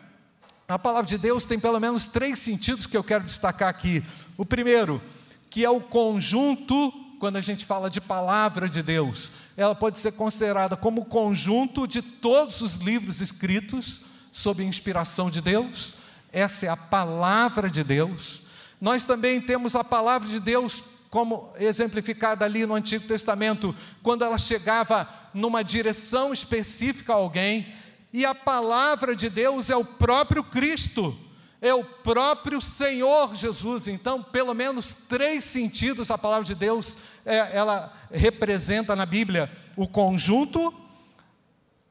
a 0.70 0.78
palavra 0.78 1.08
de 1.08 1.18
Deus 1.18 1.44
tem 1.44 1.58
pelo 1.58 1.80
menos 1.80 2.06
três 2.06 2.38
sentidos 2.38 2.86
que 2.86 2.96
eu 2.96 3.02
quero 3.02 3.24
destacar 3.24 3.68
aqui. 3.68 4.04
O 4.36 4.46
primeiro, 4.46 5.02
que 5.50 5.64
é 5.64 5.70
o 5.70 5.80
conjunto, 5.80 6.92
quando 7.18 7.36
a 7.36 7.40
gente 7.40 7.64
fala 7.64 7.90
de 7.90 8.00
palavra 8.00 8.68
de 8.68 8.80
Deus, 8.80 9.32
ela 9.56 9.74
pode 9.74 9.98
ser 9.98 10.12
considerada 10.12 10.76
como 10.76 11.02
o 11.02 11.04
conjunto 11.04 11.88
de 11.88 12.00
todos 12.00 12.60
os 12.60 12.76
livros 12.76 13.20
escritos 13.20 14.00
sob 14.30 14.62
inspiração 14.62 15.28
de 15.28 15.40
Deus. 15.40 15.94
Essa 16.32 16.66
é 16.66 16.68
a 16.68 16.76
palavra 16.76 17.68
de 17.68 17.82
Deus. 17.82 18.42
Nós 18.80 19.04
também 19.04 19.40
temos 19.40 19.74
a 19.74 19.82
palavra 19.82 20.28
de 20.28 20.38
Deus 20.38 20.84
como 21.10 21.52
exemplificada 21.58 22.44
ali 22.44 22.64
no 22.64 22.74
Antigo 22.74 23.08
Testamento, 23.08 23.74
quando 24.04 24.24
ela 24.24 24.38
chegava 24.38 25.08
numa 25.34 25.64
direção 25.64 26.32
específica 26.32 27.12
a 27.12 27.16
alguém, 27.16 27.66
e 28.12 28.24
a 28.24 28.34
palavra 28.34 29.14
de 29.14 29.28
Deus 29.28 29.70
é 29.70 29.76
o 29.76 29.84
próprio 29.84 30.42
Cristo, 30.42 31.16
é 31.60 31.72
o 31.72 31.84
próprio 31.84 32.60
Senhor 32.60 33.34
Jesus. 33.34 33.86
Então, 33.86 34.22
pelo 34.22 34.54
menos 34.54 34.92
três 35.08 35.44
sentidos 35.44 36.10
a 36.10 36.18
palavra 36.18 36.44
de 36.44 36.54
Deus 36.54 36.96
é, 37.24 37.56
ela 37.56 37.92
representa 38.10 38.96
na 38.96 39.06
Bíblia: 39.06 39.50
o 39.76 39.86
conjunto 39.86 40.74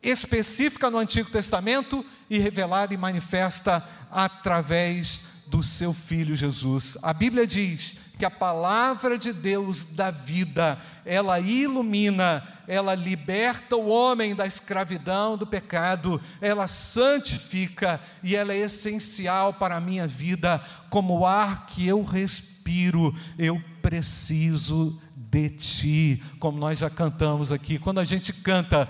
específica 0.02 0.90
no 0.90 0.98
Antigo 0.98 1.30
Testamento 1.30 2.06
e 2.30 2.40
revelada 2.40 2.94
e 2.94 2.98
manifesta 2.98 3.88
através 4.10 5.24
do 5.50 5.63
seu 5.63 5.94
filho 5.94 6.36
Jesus. 6.36 6.98
A 7.01 7.12
Bíblia 7.12 7.46
diz 7.48 7.98
que 8.20 8.25
a 8.25 8.29
palavra 8.29 9.18
de 9.18 9.34
Deus 9.34 9.84
dá 9.84 10.12
vida, 10.12 10.77
ela 11.06 11.39
ilumina, 11.39 12.44
ela 12.68 12.94
liberta 12.94 13.75
o 13.75 13.88
homem 13.88 14.36
da 14.36 14.46
escravidão, 14.46 15.38
do 15.38 15.48
pecado, 15.48 16.22
ela 16.39 16.68
santifica 16.68 18.00
e 18.22 18.36
ela 18.36 18.53
é 18.53 18.58
essencial 18.58 19.53
para 19.53 19.77
a 19.77 19.82
minha 19.82 20.06
vida, 20.06 20.62
como 20.89 21.20
o 21.20 21.25
ar 21.25 21.65
que 21.65 21.88
eu 21.88 22.03
respiro, 22.03 23.15
eu 23.38 23.60
preciso 23.82 25.01
de 25.15 25.50
ti, 25.50 26.24
como 26.39 26.58
nós 26.58 26.79
já 26.79 26.89
cantamos 26.89 27.51
aqui. 27.51 27.79
Quando 27.79 28.00
a 28.00 28.03
gente 28.03 28.34
canta, 28.34 28.89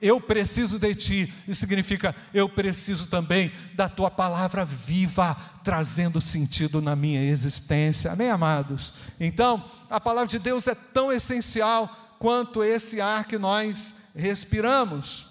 eu 0.00 0.20
preciso 0.20 0.78
de 0.78 0.94
ti, 0.94 1.34
isso 1.46 1.60
significa 1.60 2.14
eu 2.32 2.48
preciso 2.48 3.08
também 3.08 3.52
da 3.74 3.88
tua 3.88 4.10
palavra 4.10 4.64
viva, 4.64 5.36
trazendo 5.64 6.20
sentido 6.20 6.80
na 6.80 6.94
minha 6.94 7.24
existência. 7.24 8.12
Amém, 8.12 8.30
amados? 8.30 8.94
Então, 9.18 9.64
a 9.90 10.00
palavra 10.00 10.28
de 10.28 10.38
Deus 10.38 10.68
é 10.68 10.74
tão 10.74 11.12
essencial 11.12 12.14
quanto 12.18 12.62
esse 12.62 13.00
ar 13.00 13.24
que 13.24 13.38
nós 13.38 13.94
respiramos. 14.14 15.26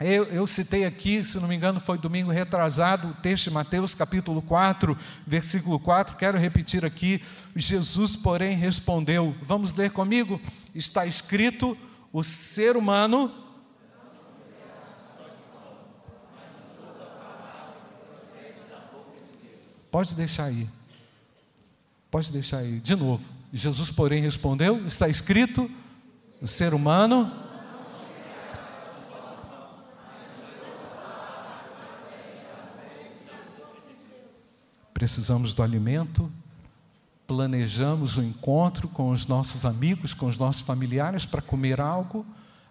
Eu, 0.00 0.24
eu, 0.26 0.46
citei 0.46 0.84
aqui, 0.84 1.24
se 1.24 1.40
não 1.40 1.48
me 1.48 1.56
engano, 1.56 1.80
foi 1.80 1.98
domingo 1.98 2.30
retrasado, 2.30 3.08
o 3.08 3.14
texto 3.14 3.44
de 3.44 3.50
Mateus 3.50 3.96
capítulo 3.96 4.40
4, 4.40 4.96
versículo 5.26 5.80
4, 5.80 6.14
quero 6.16 6.38
repetir 6.38 6.84
aqui. 6.84 7.20
Jesus, 7.56 8.14
porém, 8.14 8.56
respondeu: 8.56 9.34
Vamos 9.42 9.74
ler 9.74 9.90
comigo? 9.90 10.40
Está 10.72 11.04
escrito: 11.04 11.76
o 12.12 12.22
ser 12.22 12.76
humano. 12.76 13.47
Pode 19.90 20.14
deixar 20.14 20.44
aí. 20.44 20.68
Pode 22.10 22.32
deixar 22.32 22.58
aí. 22.58 22.80
De 22.80 22.94
novo. 22.94 23.28
Jesus, 23.52 23.90
porém, 23.90 24.22
respondeu: 24.22 24.86
Está 24.86 25.08
escrito: 25.08 25.70
o 26.40 26.46
ser 26.46 26.74
humano 26.74 27.30
precisamos 34.98 35.54
do 35.54 35.62
alimento, 35.62 36.28
planejamos 37.24 38.16
o 38.16 38.22
encontro 38.22 38.88
com 38.88 39.10
os 39.10 39.26
nossos 39.26 39.64
amigos, 39.64 40.12
com 40.12 40.26
os 40.26 40.36
nossos 40.36 40.62
familiares 40.62 41.24
para 41.24 41.40
comer 41.40 41.80
algo. 41.80 42.26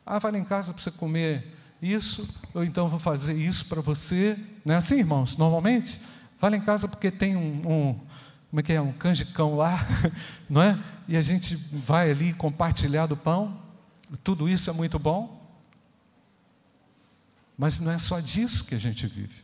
Ah, 0.05 0.19
vai 0.19 0.33
lá 0.33 0.37
em 0.37 0.43
casa 0.43 0.73
para 0.73 0.83
você 0.83 0.91
comer 0.91 1.55
isso, 1.81 2.27
ou 2.53 2.65
então 2.65 2.89
vou 2.89 2.99
fazer 2.99 3.33
isso 3.33 3.65
para 3.67 3.79
você. 3.79 4.37
Não 4.65 4.75
é 4.75 4.77
assim, 4.77 4.99
irmãos? 4.99 5.37
Normalmente, 5.37 6.01
vai 6.39 6.51
lá 6.51 6.57
em 6.57 6.61
casa 6.61 6.87
porque 6.87 7.11
tem 7.11 7.35
um, 7.35 7.61
um 7.65 7.99
como 8.49 8.59
é 8.61 8.63
que 8.63 8.73
é, 8.73 8.81
um 8.81 8.93
canjicão 8.93 9.55
lá, 9.55 9.85
não 10.49 10.61
é? 10.61 10.81
E 11.07 11.17
a 11.17 11.21
gente 11.21 11.55
vai 11.55 12.11
ali 12.11 12.33
compartilhar 12.33 13.05
do 13.05 13.17
pão. 13.17 13.61
Tudo 14.23 14.47
isso 14.47 14.69
é 14.69 14.73
muito 14.73 14.97
bom. 14.97 15.45
Mas 17.57 17.79
não 17.79 17.91
é 17.91 17.97
só 17.97 18.19
disso 18.19 18.63
que 18.63 18.75
a 18.75 18.79
gente 18.79 19.05
vive. 19.05 19.43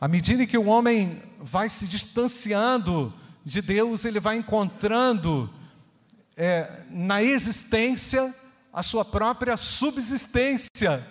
À 0.00 0.06
medida 0.06 0.46
que 0.46 0.56
o 0.56 0.66
homem 0.66 1.20
vai 1.40 1.68
se 1.68 1.88
distanciando 1.88 3.12
de 3.44 3.60
Deus, 3.60 4.04
ele 4.04 4.20
vai 4.20 4.36
encontrando 4.36 5.52
é, 6.36 6.84
na 6.90 7.20
existência 7.20 8.32
a 8.72 8.82
sua 8.82 9.04
própria 9.04 9.56
subsistência, 9.56 11.04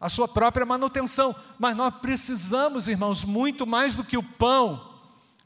a 0.00 0.08
sua 0.08 0.28
própria 0.28 0.66
manutenção. 0.66 1.34
Mas 1.58 1.76
nós 1.76 1.94
precisamos, 2.00 2.88
irmãos, 2.88 3.24
muito 3.24 3.66
mais 3.66 3.94
do 3.94 4.04
que 4.04 4.16
o 4.16 4.22
pão. 4.22 4.86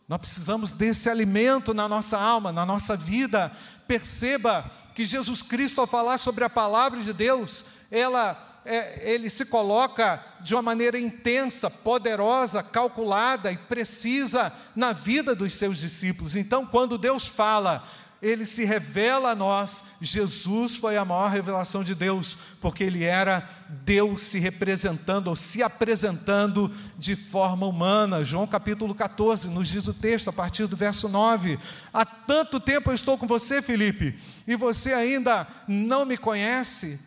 Nós 0.09 0.19
precisamos 0.19 0.73
desse 0.73 1.09
alimento 1.09 1.73
na 1.73 1.89
nossa 1.89 2.19
alma, 2.19 2.53
na 2.53 2.67
nossa 2.67 2.97
vida. 2.97 3.53
Perceba 3.87 4.71
que 4.95 5.07
Jesus 5.07 5.43
Cristo, 5.43 5.81
ao 5.81 5.87
falar 5.87 6.19
sobre 6.19 6.45
a 6.45 6.51
palavra 6.51 7.01
de 7.01 7.13
Deus, 7.13 7.65
ela 7.91 8.53
é, 8.65 9.11
ele 9.11 9.29
se 9.29 9.45
coloca 9.45 10.23
de 10.41 10.55
uma 10.55 10.63
maneira 10.63 10.99
intensa, 10.99 11.69
poderosa, 11.69 12.63
calculada 12.63 13.51
e 13.51 13.57
precisa 13.57 14.53
na 14.75 14.93
vida 14.93 15.35
dos 15.35 15.55
seus 15.55 15.79
discípulos. 15.79 16.37
Então, 16.37 16.65
quando 16.65 16.99
Deus 16.99 17.27
fala, 17.27 17.85
ele 18.23 18.47
se 18.47 18.65
revela 18.65 19.33
a 19.33 19.35
nós. 19.35 19.83
Jesus 20.01 20.77
foi 20.77 20.97
a 20.97 21.05
maior 21.05 21.29
revelação 21.29 21.83
de 21.83 21.93
Deus, 21.93 22.39
porque 22.61 22.85
ele 22.85 23.03
era 23.03 23.47
Deus 23.69 24.23
se 24.23 24.39
representando 24.39 25.27
ou 25.27 25.35
se 25.35 25.61
apresentando 25.61 26.71
de 26.97 27.17
forma 27.17 27.67
humana. 27.67 28.23
João 28.23 28.47
capítulo 28.47 28.95
14 28.95 29.49
nos 29.49 29.67
diz 29.67 29.89
o 29.89 29.93
texto, 29.93 30.31
a 30.31 30.33
partir 30.33 30.69
do 30.69 30.77
verso 30.77 31.09
9: 31.09 31.59
Há 31.93 32.05
tanto 32.05 32.61
tempo 32.61 32.91
eu 32.91 32.95
estou 32.95 33.19
com 33.19 33.27
você, 33.27 33.61
Felipe, 33.61 34.17
e 34.47 34.55
você 34.55 34.93
ainda 34.93 35.49
não 35.67 36.07
me 36.07 36.17
conhece. 36.17 37.01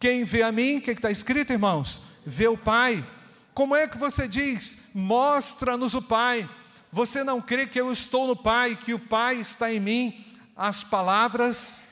Quem 0.00 0.24
vê 0.24 0.42
a 0.42 0.50
mim, 0.50 0.78
o 0.78 0.80
que 0.80 0.92
está 0.92 1.10
escrito, 1.10 1.52
irmãos? 1.52 2.00
Vê 2.24 2.48
o 2.48 2.56
Pai. 2.56 3.04
Como 3.52 3.76
é 3.76 3.86
que 3.86 3.98
você 3.98 4.26
diz? 4.26 4.78
Mostra-nos 4.94 5.94
o 5.94 6.00
Pai. 6.00 6.48
Você 6.94 7.24
não 7.24 7.40
crê 7.40 7.66
que 7.66 7.80
eu 7.80 7.90
estou 7.90 8.26
no 8.26 8.36
Pai, 8.36 8.76
que 8.76 8.92
o 8.92 8.98
Pai 8.98 9.36
está 9.36 9.72
em 9.72 9.80
mim? 9.80 10.22
As 10.54 10.84
palavras, 10.84 11.82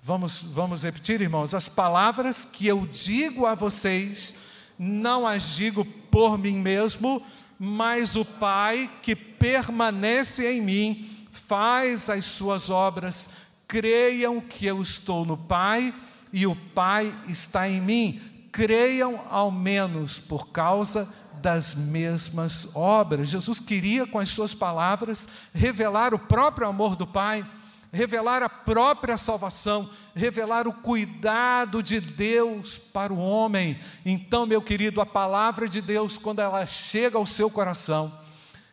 vamos, 0.00 0.44
vamos 0.44 0.84
repetir, 0.84 1.20
irmãos, 1.20 1.52
as 1.52 1.66
palavras 1.66 2.44
que 2.44 2.64
eu 2.64 2.86
digo 2.86 3.46
a 3.46 3.56
vocês, 3.56 4.32
não 4.78 5.26
as 5.26 5.56
digo 5.56 5.84
por 5.84 6.38
mim 6.38 6.58
mesmo, 6.58 7.20
mas 7.58 8.14
o 8.14 8.24
Pai 8.24 8.88
que 9.02 9.16
permanece 9.16 10.46
em 10.46 10.62
mim 10.62 11.26
faz 11.32 12.08
as 12.08 12.24
suas 12.24 12.70
obras. 12.70 13.28
Creiam 13.66 14.40
que 14.40 14.66
eu 14.66 14.80
estou 14.80 15.26
no 15.26 15.36
Pai 15.36 15.92
e 16.32 16.46
o 16.46 16.54
Pai 16.54 17.12
está 17.26 17.68
em 17.68 17.80
mim. 17.80 18.20
Creiam 18.52 19.20
ao 19.28 19.50
menos 19.50 20.20
por 20.20 20.50
causa 20.50 21.08
das 21.44 21.74
mesmas 21.74 22.74
obras. 22.74 23.28
Jesus 23.28 23.60
queria, 23.60 24.06
com 24.06 24.18
as 24.18 24.30
suas 24.30 24.54
palavras, 24.54 25.28
revelar 25.52 26.14
o 26.14 26.18
próprio 26.18 26.66
amor 26.66 26.96
do 26.96 27.06
Pai, 27.06 27.46
revelar 27.92 28.42
a 28.42 28.48
própria 28.48 29.18
salvação, 29.18 29.90
revelar 30.16 30.66
o 30.66 30.72
cuidado 30.72 31.82
de 31.82 32.00
Deus 32.00 32.78
para 32.78 33.12
o 33.12 33.18
homem. 33.18 33.78
Então, 34.06 34.46
meu 34.46 34.62
querido, 34.62 35.02
a 35.02 35.06
palavra 35.06 35.68
de 35.68 35.82
Deus, 35.82 36.16
quando 36.16 36.40
ela 36.40 36.64
chega 36.64 37.18
ao 37.18 37.26
seu 37.26 37.50
coração, 37.50 38.18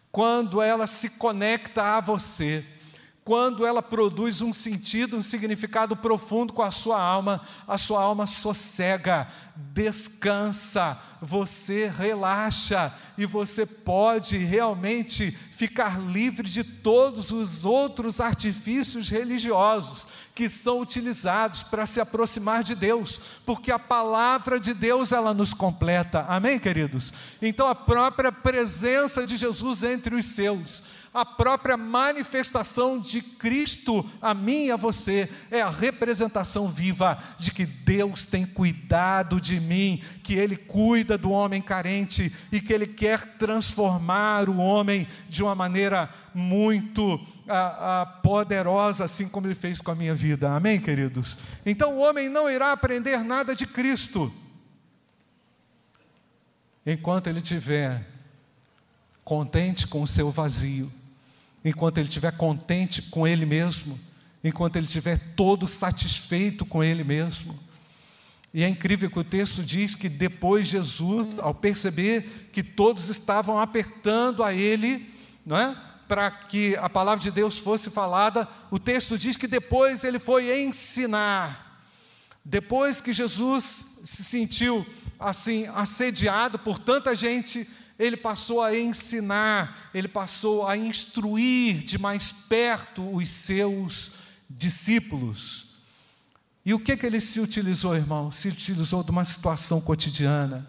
quando 0.09 0.61
ela 0.61 0.87
se 0.87 1.09
conecta 1.09 1.97
a 1.97 1.99
você, 1.99 2.65
quando 3.23 3.65
ela 3.65 3.83
produz 3.83 4.41
um 4.41 4.51
sentido, 4.51 5.15
um 5.15 5.21
significado 5.21 5.95
profundo 5.95 6.53
com 6.53 6.63
a 6.63 6.71
sua 6.71 6.99
alma, 6.99 7.39
a 7.67 7.77
sua 7.77 8.01
alma 8.01 8.25
sossega, 8.25 9.27
descansa, 9.55 10.99
você 11.21 11.87
relaxa 11.87 12.91
e 13.17 13.25
você 13.27 13.63
pode 13.63 14.37
realmente 14.37 15.31
ficar 15.51 16.01
livre 16.01 16.49
de 16.49 16.63
todos 16.63 17.31
os 17.31 17.63
outros 17.63 18.19
artifícios 18.19 19.07
religiosos 19.07 20.07
que 20.33 20.49
são 20.49 20.79
utilizados 20.79 21.61
para 21.61 21.85
se 21.85 21.99
aproximar 21.99 22.63
de 22.63 22.73
Deus, 22.73 23.19
porque 23.45 23.71
a 23.71 23.77
palavra 23.77 24.59
de 24.59 24.73
Deus 24.73 25.11
ela 25.11 25.31
nos 25.33 25.53
completa. 25.53 26.25
Amém, 26.27 26.57
queridos? 26.57 27.13
Então 27.39 27.67
a 27.67 27.75
própria 27.75 28.31
presença 28.31 29.27
de 29.27 29.37
Jesus 29.37 29.83
entre 29.83 30.15
os 30.15 30.25
seus 30.25 30.81
a 31.13 31.25
própria 31.25 31.75
manifestação 31.75 32.97
de 32.97 33.21
Cristo 33.21 34.09
a 34.21 34.33
mim 34.33 34.65
e 34.65 34.71
a 34.71 34.77
você 34.77 35.29
é 35.49 35.61
a 35.61 35.69
representação 35.69 36.69
viva 36.69 37.17
de 37.37 37.51
que 37.51 37.65
Deus 37.65 38.25
tem 38.25 38.45
cuidado 38.45 39.41
de 39.41 39.59
mim, 39.59 40.01
que 40.23 40.35
Ele 40.35 40.55
cuida 40.55 41.17
do 41.17 41.29
homem 41.31 41.61
carente 41.61 42.33
e 42.51 42.61
que 42.61 42.71
Ele 42.71 42.87
quer 42.87 43.37
transformar 43.37 44.47
o 44.47 44.57
homem 44.57 45.05
de 45.27 45.43
uma 45.43 45.53
maneira 45.53 46.09
muito 46.33 47.19
ah, 47.47 48.01
ah, 48.01 48.05
poderosa, 48.05 49.03
assim 49.03 49.27
como 49.27 49.47
Ele 49.47 49.55
fez 49.55 49.81
com 49.81 49.91
a 49.91 49.95
minha 49.95 50.15
vida. 50.15 50.49
Amém, 50.49 50.79
queridos? 50.79 51.37
Então 51.65 51.97
o 51.97 51.99
homem 51.99 52.29
não 52.29 52.49
irá 52.49 52.71
aprender 52.71 53.21
nada 53.23 53.53
de 53.53 53.67
Cristo 53.67 54.33
enquanto 56.85 57.27
ele 57.27 57.37
estiver 57.39 58.07
contente 59.23 59.85
com 59.85 60.01
o 60.01 60.07
seu 60.07 60.31
vazio 60.31 60.91
enquanto 61.63 61.97
ele 61.97 62.07
estiver 62.07 62.31
contente 62.31 63.01
com 63.03 63.27
ele 63.27 63.45
mesmo, 63.45 63.99
enquanto 64.43 64.75
ele 64.75 64.87
estiver 64.87 65.17
todo 65.35 65.67
satisfeito 65.67 66.65
com 66.65 66.83
ele 66.83 67.03
mesmo. 67.03 67.57
E 68.53 68.63
é 68.63 68.67
incrível 68.67 69.09
que 69.09 69.19
o 69.19 69.23
texto 69.23 69.63
diz 69.63 69.95
que 69.95 70.09
depois 70.09 70.67
Jesus, 70.67 71.39
ao 71.39 71.53
perceber 71.53 72.49
que 72.51 72.61
todos 72.61 73.07
estavam 73.07 73.57
apertando 73.59 74.43
a 74.43 74.53
ele, 74.53 75.09
não 75.45 75.57
é? 75.57 75.75
Para 76.07 76.29
que 76.29 76.75
a 76.75 76.89
palavra 76.89 77.23
de 77.23 77.31
Deus 77.31 77.57
fosse 77.57 77.89
falada, 77.89 78.47
o 78.69 78.77
texto 78.77 79.17
diz 79.17 79.37
que 79.37 79.47
depois 79.47 80.03
ele 80.03 80.19
foi 80.19 80.61
ensinar. 80.61 81.85
Depois 82.43 82.99
que 82.99 83.13
Jesus 83.13 83.87
se 84.03 84.23
sentiu 84.23 84.85
assim 85.17 85.67
assediado 85.67 86.59
por 86.59 86.79
tanta 86.79 87.15
gente, 87.15 87.67
ele 88.01 88.17
passou 88.17 88.63
a 88.63 88.75
ensinar, 88.75 89.91
ele 89.93 90.07
passou 90.07 90.65
a 90.65 90.75
instruir 90.75 91.83
de 91.83 91.99
mais 91.99 92.31
perto 92.31 93.07
os 93.15 93.29
seus 93.29 94.11
discípulos. 94.49 95.67
E 96.65 96.73
o 96.73 96.79
que, 96.79 96.97
que 96.97 97.05
ele 97.05 97.21
se 97.21 97.39
utilizou, 97.39 97.95
irmão? 97.95 98.31
Se 98.31 98.47
utilizou 98.47 99.03
de 99.03 99.11
uma 99.11 99.23
situação 99.23 99.79
cotidiana, 99.79 100.67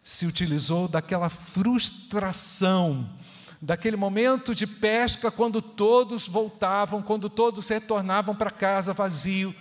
se 0.00 0.26
utilizou 0.26 0.86
daquela 0.86 1.28
frustração, 1.28 3.10
daquele 3.60 3.96
momento 3.96 4.54
de 4.54 4.66
pesca, 4.66 5.32
quando 5.32 5.60
todos 5.60 6.28
voltavam, 6.28 7.02
quando 7.02 7.28
todos 7.28 7.66
retornavam 7.66 8.32
para 8.32 8.50
casa 8.50 8.92
vazio, 8.92 9.52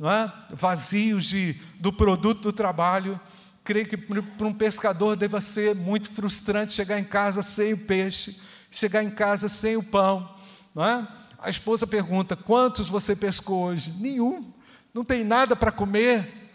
é? 0.00 0.30
vazios 0.54 1.24
de, 1.24 1.58
do 1.80 1.94
produto 1.94 2.42
do 2.42 2.52
trabalho. 2.52 3.18
Creio 3.64 3.86
que 3.86 3.96
para 3.96 4.46
um 4.46 4.52
pescador 4.52 5.14
deva 5.14 5.40
ser 5.40 5.74
muito 5.74 6.10
frustrante 6.10 6.72
chegar 6.72 6.98
em 6.98 7.04
casa 7.04 7.42
sem 7.42 7.72
o 7.72 7.78
peixe, 7.78 8.40
chegar 8.70 9.04
em 9.04 9.10
casa 9.10 9.48
sem 9.48 9.76
o 9.76 9.82
pão. 9.82 10.34
Não 10.74 10.84
é? 10.84 11.08
A 11.38 11.48
esposa 11.48 11.86
pergunta: 11.86 12.34
quantos 12.34 12.88
você 12.88 13.14
pescou 13.14 13.64
hoje? 13.64 13.92
Nenhum, 13.98 14.52
não 14.92 15.04
tem 15.04 15.22
nada 15.22 15.54
para 15.54 15.70
comer. 15.70 16.50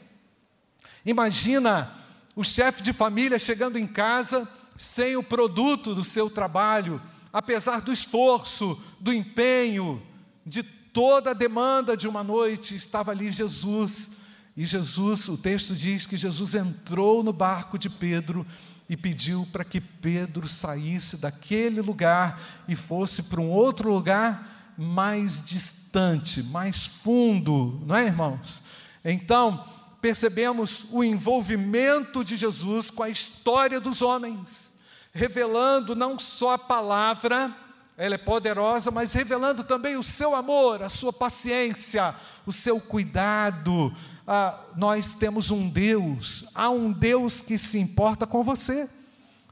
Imagina 1.05 1.93
o 2.35 2.43
chefe 2.43 2.81
de 2.81 2.91
família 2.91 3.39
chegando 3.39 3.77
em 3.77 3.87
casa 3.87 4.47
sem 4.77 5.15
o 5.15 5.23
produto 5.23 5.95
do 5.95 6.03
seu 6.03 6.29
trabalho, 6.29 7.01
apesar 7.31 7.81
do 7.81 7.91
esforço, 7.91 8.79
do 8.99 9.13
empenho, 9.13 10.03
de 10.45 10.61
toda 10.61 11.31
a 11.31 11.33
demanda 11.33 11.95
de 11.95 12.07
uma 12.07 12.23
noite, 12.23 12.75
estava 12.75 13.11
ali 13.11 13.31
Jesus 13.31 14.11
e 14.57 14.65
Jesus, 14.65 15.29
o 15.29 15.37
texto 15.37 15.75
diz 15.75 16.07
que 16.07 16.17
Jesus 16.17 16.55
entrou 16.55 17.21
no 17.21 17.31
barco 17.31 17.77
de 17.77 17.91
Pedro 17.91 18.43
e 18.89 18.97
pediu 18.97 19.47
para 19.51 19.63
que 19.63 19.79
Pedro 19.79 20.49
saísse 20.49 21.17
daquele 21.17 21.79
lugar 21.79 22.41
e 22.67 22.75
fosse 22.75 23.21
para 23.21 23.39
um 23.39 23.51
outro 23.51 23.93
lugar 23.93 24.73
mais 24.75 25.43
distante, 25.43 26.41
mais 26.41 26.87
fundo, 26.87 27.79
não 27.85 27.95
é, 27.95 28.07
irmãos? 28.07 28.63
Então, 29.05 29.63
percebemos 30.01 30.85
o 30.89 31.03
envolvimento 31.03 32.23
de 32.23 32.35
Jesus 32.35 32.89
com 32.89 33.03
a 33.03 33.09
história 33.09 33.79
dos 33.79 34.01
homens, 34.01 34.73
revelando 35.13 35.95
não 35.95 36.17
só 36.17 36.53
a 36.53 36.57
palavra, 36.57 37.55
ela 37.97 38.13
é 38.13 38.19
poderosa, 38.19 38.91
mas 38.91 39.11
revelando 39.11 39.63
também 39.63 39.97
o 39.97 40.03
seu 40.03 40.35
amor, 40.35 40.83
a 40.83 40.89
sua 40.89 41.11
paciência, 41.11 42.13
o 42.45 42.53
seu 42.53 42.79
cuidado, 42.79 43.91
ah, 44.27 44.59
nós 44.75 45.15
temos 45.15 45.49
um 45.49 45.67
Deus, 45.67 46.45
há 46.53 46.69
um 46.69 46.91
Deus 46.91 47.41
que 47.41 47.57
se 47.57 47.79
importa 47.79 48.27
com 48.27 48.43
você. 48.43 48.87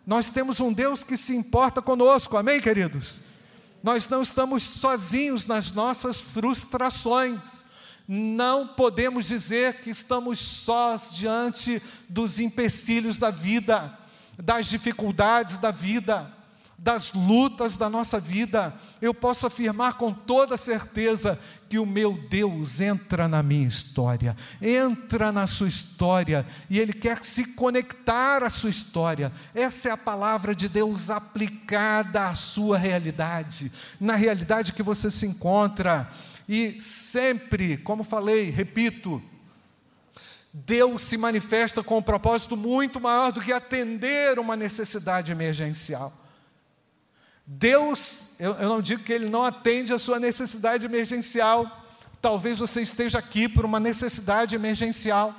Nós 0.05 0.29
temos 0.29 0.59
um 0.59 0.71
Deus 0.71 1.03
que 1.03 1.17
se 1.17 1.35
importa 1.35 1.81
conosco, 1.81 2.37
amém, 2.37 2.61
queridos? 2.61 3.19
Nós 3.81 4.07
não 4.07 4.21
estamos 4.21 4.61
sozinhos 4.61 5.47
nas 5.47 5.71
nossas 5.71 6.21
frustrações. 6.21 7.65
Não 8.07 8.67
podemos 8.67 9.25
dizer 9.25 9.81
que 9.81 9.89
estamos 9.89 10.37
sós 10.37 11.15
diante 11.15 11.81
dos 12.07 12.39
empecilhos 12.39 13.17
da 13.17 13.31
vida, 13.31 13.97
das 14.37 14.67
dificuldades 14.67 15.57
da 15.57 15.71
vida 15.71 16.31
das 16.77 17.13
lutas 17.13 17.77
da 17.77 17.89
nossa 17.89 18.19
vida, 18.19 18.73
eu 19.01 19.13
posso 19.13 19.47
afirmar 19.47 19.93
com 19.93 20.11
toda 20.11 20.57
certeza 20.57 21.39
que 21.69 21.79
o 21.79 21.85
meu 21.85 22.13
Deus 22.29 22.81
entra 22.81 23.27
na 23.27 23.41
minha 23.41 23.67
história, 23.67 24.35
entra 24.61 25.31
na 25.31 25.47
sua 25.47 25.67
história 25.67 26.45
e 26.69 26.79
Ele 26.79 26.93
quer 26.93 27.23
se 27.23 27.45
conectar 27.45 28.43
à 28.43 28.49
sua 28.49 28.69
história. 28.69 29.31
Essa 29.53 29.89
é 29.89 29.91
a 29.91 29.97
palavra 29.97 30.53
de 30.53 30.67
Deus 30.67 31.09
aplicada 31.09 32.27
à 32.27 32.35
sua 32.35 32.77
realidade, 32.77 33.71
na 33.99 34.15
realidade 34.15 34.73
que 34.73 34.83
você 34.83 35.09
se 35.09 35.25
encontra. 35.25 36.09
E 36.47 36.79
sempre, 36.79 37.77
como 37.77 38.03
falei, 38.03 38.51
repito, 38.51 39.21
Deus 40.53 41.01
se 41.01 41.17
manifesta 41.17 41.81
com 41.81 41.97
um 41.97 42.01
propósito 42.01 42.55
muito 42.55 42.99
maior 42.99 43.31
do 43.31 43.41
que 43.41 43.51
atender 43.51 44.37
uma 44.39 44.55
necessidade 44.55 45.31
emergencial. 45.31 46.24
Deus, 47.45 48.27
eu, 48.39 48.53
eu 48.53 48.69
não 48.69 48.81
digo 48.81 49.03
que 49.03 49.13
Ele 49.13 49.29
não 49.29 49.43
atende 49.43 49.93
a 49.93 49.99
sua 49.99 50.19
necessidade 50.19 50.85
emergencial. 50.85 51.83
Talvez 52.21 52.59
você 52.59 52.81
esteja 52.81 53.19
aqui 53.19 53.47
por 53.47 53.65
uma 53.65 53.79
necessidade 53.79 54.55
emergencial. 54.55 55.33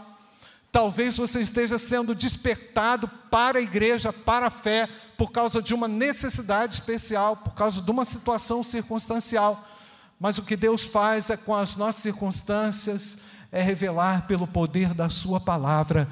Talvez 0.71 1.16
você 1.16 1.40
esteja 1.40 1.79
sendo 1.79 2.14
despertado 2.14 3.09
para 3.31 3.59
a 3.59 3.62
igreja, 3.62 4.12
para 4.12 4.47
a 4.47 4.51
fé, 4.51 4.88
por 5.16 5.33
causa 5.33 5.62
de 5.62 5.75
uma 5.75 5.88
necessidade 5.88 6.75
especial, 6.75 7.37
por 7.37 7.55
causa 7.55 7.81
de 7.81 7.90
uma 7.90 8.05
situação 8.05 8.62
circunstancial. 8.62 9.66
Mas 10.21 10.38
o 10.38 10.42
que 10.42 10.57
Deus 10.57 10.85
faz 10.85 11.31
é 11.31 11.37
com 11.37 11.55
as 11.55 11.77
nossas 11.77 12.03
circunstâncias, 12.03 13.19
é 13.51 13.62
revelar 13.62 14.27
pelo 14.27 14.47
poder 14.47 14.92
da 14.92 15.09
Sua 15.09 15.40
palavra 15.40 16.09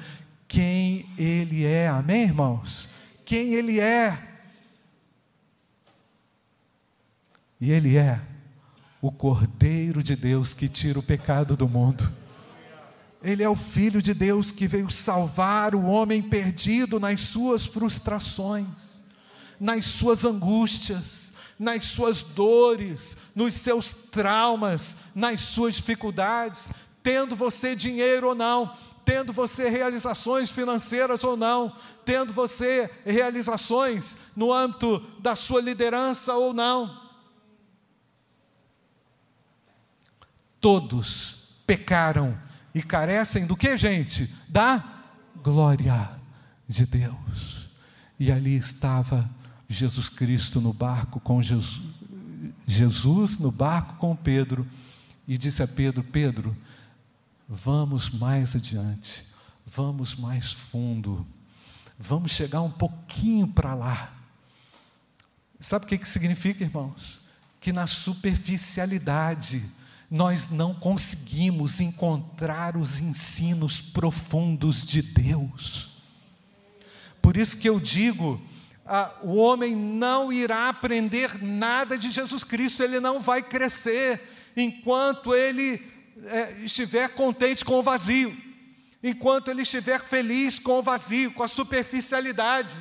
quem 0.47 1.09
Ele 1.17 1.65
é. 1.65 1.87
Amém, 1.87 2.23
irmãos? 2.23 2.87
Quem 3.25 3.53
Ele 3.53 3.79
é. 3.79 4.34
E 7.65 7.71
Ele 7.71 7.97
é 7.97 8.21
o 9.01 9.11
Cordeiro 9.11 10.03
de 10.03 10.15
Deus 10.15 10.53
que 10.53 10.69
tira 10.69 10.99
o 10.99 11.03
pecado 11.03 11.57
do 11.57 11.67
mundo. 11.67 12.07
Ele 13.23 13.41
é 13.41 13.49
o 13.49 13.55
Filho 13.55 14.03
de 14.03 14.13
Deus 14.13 14.51
que 14.51 14.67
veio 14.67 14.87
salvar 14.91 15.73
o 15.73 15.85
homem 15.85 16.21
perdido 16.21 16.99
nas 16.99 17.21
suas 17.21 17.65
frustrações, 17.65 19.01
nas 19.59 19.83
suas 19.87 20.23
angústias, 20.23 21.33
nas 21.57 21.85
suas 21.85 22.21
dores, 22.21 23.17
nos 23.33 23.55
seus 23.55 23.89
traumas, 23.89 24.97
nas 25.15 25.41
suas 25.41 25.73
dificuldades, 25.73 26.71
tendo 27.01 27.35
você 27.35 27.75
dinheiro 27.75 28.27
ou 28.27 28.35
não, 28.35 28.71
tendo 29.03 29.33
você 29.33 29.69
realizações 29.69 30.51
financeiras 30.51 31.23
ou 31.23 31.35
não, 31.35 31.75
tendo 32.05 32.31
você 32.31 32.91
realizações 33.03 34.15
no 34.35 34.53
âmbito 34.53 34.99
da 35.17 35.35
sua 35.35 35.61
liderança 35.61 36.35
ou 36.35 36.53
não 36.53 37.04
todos 40.65 41.35
pecaram 41.67 42.35
e 42.73 42.81
carecem 42.81 43.45
do 43.45 43.55
que, 43.55 43.77
gente? 43.77 44.33
Da 44.49 44.83
glória 45.43 46.09
de 46.67 46.87
Deus. 46.87 47.69
E 48.19 48.31
ali 48.31 48.57
estava 48.57 49.29
Jesus 49.69 50.09
Cristo 50.09 50.59
no 50.59 50.73
barco 50.73 51.19
com 51.19 51.39
Jesus, 51.39 51.83
Jesus 52.65 53.37
no 53.37 53.51
barco 53.51 53.97
com 53.97 54.15
Pedro 54.15 54.67
e 55.27 55.37
disse 55.37 55.61
a 55.61 55.67
Pedro: 55.67 56.03
Pedro, 56.03 56.57
vamos 57.47 58.09
mais 58.09 58.55
adiante, 58.55 59.23
vamos 59.67 60.15
mais 60.15 60.51
fundo, 60.51 61.27
vamos 61.95 62.31
chegar 62.31 62.63
um 62.63 62.71
pouquinho 62.71 63.47
para 63.47 63.75
lá. 63.75 64.11
Sabe 65.59 65.85
o 65.85 65.87
que, 65.87 65.99
que 65.99 66.09
significa, 66.09 66.63
irmãos? 66.63 67.21
Que 67.61 67.71
na 67.71 67.85
superficialidade, 67.85 69.63
nós 70.09 70.49
não 70.49 70.73
conseguimos 70.73 71.79
encontrar 71.79 72.77
os 72.77 72.99
ensinos 72.99 73.81
profundos 73.81 74.85
de 74.85 75.01
Deus. 75.01 75.89
Por 77.21 77.37
isso 77.37 77.57
que 77.57 77.67
eu 77.67 77.79
digo, 77.79 78.39
ah, 78.85 79.11
o 79.23 79.35
homem 79.35 79.75
não 79.75 80.31
irá 80.31 80.69
aprender 80.69 81.41
nada 81.41 81.97
de 81.97 82.11
Jesus 82.11 82.43
Cristo, 82.43 82.83
ele 82.83 82.99
não 82.99 83.19
vai 83.19 83.41
crescer 83.41 84.21
enquanto 84.55 85.33
ele 85.33 85.81
é, 86.27 86.55
estiver 86.63 87.09
contente 87.09 87.65
com 87.65 87.79
o 87.79 87.83
vazio, 87.83 88.35
enquanto 89.03 89.49
ele 89.49 89.63
estiver 89.63 90.01
feliz 90.01 90.59
com 90.59 90.79
o 90.79 90.83
vazio, 90.83 91.31
com 91.31 91.43
a 91.43 91.47
superficialidade. 91.47 92.73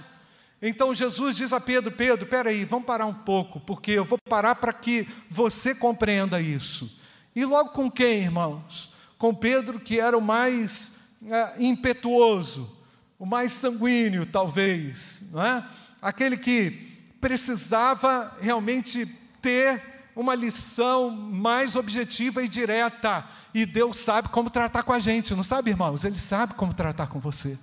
Então 0.61 0.95
Jesus 0.95 1.37
diz 1.37 1.53
a 1.53 1.61
Pedro: 1.61 1.91
Pedro, 1.91 2.27
peraí, 2.27 2.65
vamos 2.65 2.87
parar 2.87 3.07
um 3.07 3.15
pouco, 3.15 3.61
porque 3.61 3.93
eu 3.93 4.05
vou 4.05 4.19
parar 4.29 4.55
para 4.57 4.73
que 4.73 5.09
você 5.29 5.75
compreenda 5.75 6.41
isso. 6.41 7.03
E 7.35 7.44
logo 7.44 7.70
com 7.70 7.90
quem, 7.90 8.23
irmãos? 8.23 8.92
Com 9.18 9.35
Pedro, 9.35 9.81
que 9.81 9.99
era 9.99 10.16
o 10.16 10.23
mais 10.23 10.92
é, 11.27 11.55
impetuoso, 11.59 12.70
o 13.18 13.27
mais 13.27 13.53
sanguíneo, 13.53 14.27
talvez, 14.27 15.25
não 15.33 15.42
é? 15.42 15.64
aquele 16.05 16.37
que 16.37 16.70
precisava 17.18 18.37
realmente 18.38 19.07
ter 19.40 19.83
uma 20.14 20.35
lição 20.35 21.11
mais 21.11 21.75
objetiva 21.75 22.42
e 22.42 22.49
direta. 22.49 23.25
E 23.55 23.64
Deus 23.64 23.97
sabe 23.97 24.29
como 24.29 24.51
tratar 24.51 24.83
com 24.83 24.92
a 24.92 25.01
gente, 25.01 25.35
não 25.35 25.42
sabe, 25.42 25.70
irmãos? 25.70 26.05
Ele 26.05 26.18
sabe 26.18 26.53
como 26.53 26.75
tratar 26.75 27.07
com 27.07 27.18
você. 27.18 27.59